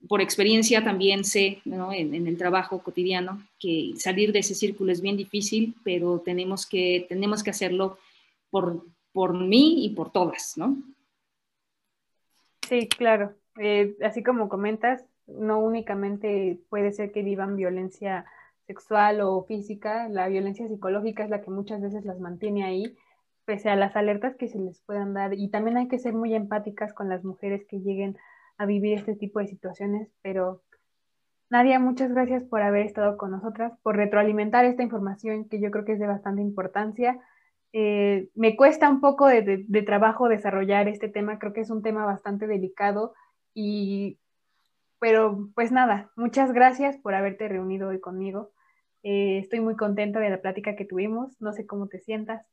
por 0.07 0.21
experiencia 0.21 0.83
también 0.83 1.23
sé 1.23 1.61
en, 1.65 2.27
el 2.27 2.37
trabajo 2.37 2.83
cotidiano 2.83 3.41
que 3.59 3.93
salir 3.97 4.31
de 4.31 4.39
ese 4.39 4.53
círculo 4.53 4.91
es 4.91 5.01
bien 5.01 5.17
difícil, 5.17 5.75
pero 5.83 6.21
tenemos 6.23 6.67
que, 6.67 7.05
tenemos 7.09 7.43
que 7.43 7.49
hacerlo 7.49 7.97
por, 8.51 8.85
por 9.11 9.33
mí 9.33 9.85
y 9.85 9.89
por 9.89 10.11
todas, 10.11 10.55
¿no? 10.55 10.77
Sí, 12.69 12.87
claro. 12.87 13.33
Eh, 13.59 13.95
así 14.03 14.21
como 14.21 14.49
comentas, 14.49 15.03
no 15.25 15.59
únicamente 15.59 16.59
puede 16.69 16.91
ser 16.91 17.11
que 17.11 17.23
vivan 17.23 17.55
violencia 17.55 18.25
sexual 18.67 19.21
o 19.21 19.43
física, 19.45 20.09
la 20.09 20.27
violencia 20.27 20.67
psicológica 20.67 21.23
es 21.23 21.29
la 21.29 21.41
que 21.41 21.49
muchas 21.49 21.81
veces 21.81 22.05
las 22.05 22.19
mantiene 22.19 22.65
ahí, 22.65 22.95
pese 23.45 23.69
a 23.69 23.75
las 23.75 23.95
alertas 23.95 24.35
que 24.35 24.49
se 24.49 24.59
les 24.59 24.81
puedan 24.81 25.13
dar. 25.13 25.33
Y 25.33 25.49
también 25.49 25.77
hay 25.77 25.87
que 25.87 25.99
ser 25.99 26.13
muy 26.13 26.35
empáticas 26.35 26.93
con 26.93 27.09
las 27.09 27.23
mujeres 27.23 27.65
que 27.67 27.79
lleguen 27.79 28.17
a 28.57 28.65
vivir 28.65 28.97
este 28.97 29.15
tipo 29.15 29.39
de 29.39 29.47
situaciones, 29.47 30.09
pero 30.21 30.61
Nadia, 31.49 31.79
muchas 31.79 32.11
gracias 32.11 32.43
por 32.43 32.61
haber 32.61 32.85
estado 32.85 33.17
con 33.17 33.31
nosotras, 33.31 33.73
por 33.81 33.95
retroalimentar 33.95 34.65
esta 34.65 34.83
información 34.83 35.47
que 35.47 35.61
yo 35.61 35.71
creo 35.71 35.85
que 35.85 35.93
es 35.93 35.99
de 35.99 36.07
bastante 36.07 36.41
importancia. 36.41 37.19
Eh, 37.71 38.29
me 38.35 38.57
cuesta 38.57 38.89
un 38.89 38.99
poco 38.99 39.27
de, 39.27 39.65
de, 39.67 39.81
trabajo 39.83 40.27
desarrollar 40.27 40.87
este 40.87 41.07
tema, 41.07 41.39
creo 41.39 41.53
que 41.53 41.61
es 41.61 41.69
un 41.69 41.83
tema 41.83 42.05
bastante 42.05 42.47
delicado 42.47 43.13
y 43.53 44.19
pero 44.99 45.49
pues 45.53 45.71
nada, 45.71 46.11
muchas 46.15 46.51
gracias 46.51 46.97
por 46.97 47.13
haberte 47.13 47.47
reunido 47.47 47.89
hoy 47.89 47.99
conmigo. 47.99 48.51
Eh, 49.09 49.37
estoy 49.37 49.61
muy 49.61 49.77
contenta 49.77 50.19
de 50.19 50.29
la 50.29 50.41
plática 50.41 50.75
que 50.75 50.83
tuvimos. 50.83 51.31
No 51.39 51.53
sé 51.53 51.65
cómo 51.65 51.87
te 51.87 51.97
sientas. 51.97 52.45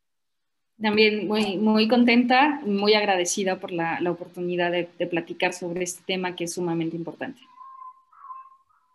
También 0.81 1.27
muy, 1.27 1.57
muy 1.57 1.89
contenta, 1.89 2.61
muy 2.65 2.95
agradecida 2.95 3.59
por 3.59 3.73
la, 3.73 4.01
la 4.01 4.13
oportunidad 4.13 4.71
de, 4.71 4.89
de 4.97 5.07
platicar 5.09 5.53
sobre 5.53 5.83
este 5.83 6.05
tema 6.07 6.37
que 6.37 6.45
es 6.45 6.55
sumamente 6.55 6.97
importante. 6.97 7.41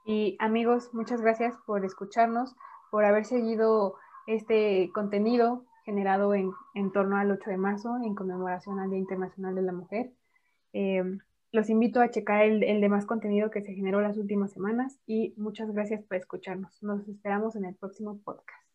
Y 0.05 0.37
amigos, 0.39 0.93
muchas 0.93 1.21
gracias 1.21 1.53
por 1.65 1.83
escucharnos, 1.83 2.55
por 2.91 3.03
haber 3.03 3.25
seguido 3.25 3.95
este 4.25 4.89
contenido 4.93 5.65
generado 5.83 6.33
en, 6.35 6.53
en 6.75 6.93
torno 6.93 7.17
al 7.17 7.29
8 7.29 7.49
de 7.49 7.57
marzo 7.57 7.97
en 8.01 8.15
conmemoración 8.15 8.79
al 8.79 8.89
Día 8.89 8.99
Internacional 8.99 9.55
de 9.55 9.61
la 9.63 9.73
Mujer. 9.73 10.11
Eh, 10.71 11.03
los 11.51 11.69
invito 11.69 12.01
a 12.01 12.11
checar 12.11 12.43
el, 12.43 12.63
el, 12.63 12.81
demás 12.81 13.05
contenido 13.05 13.49
que 13.49 13.61
se 13.61 13.73
generó 13.73 14.01
las 14.01 14.17
últimas 14.17 14.51
semanas 14.51 14.99
y 15.07 15.33
muchas 15.37 15.71
gracias 15.71 16.03
por 16.03 16.17
escucharnos. 16.17 16.81
Nos 16.83 17.07
esperamos 17.07 17.55
en 17.55 17.65
el 17.65 17.75
próximo 17.75 18.19
podcast. 18.19 18.68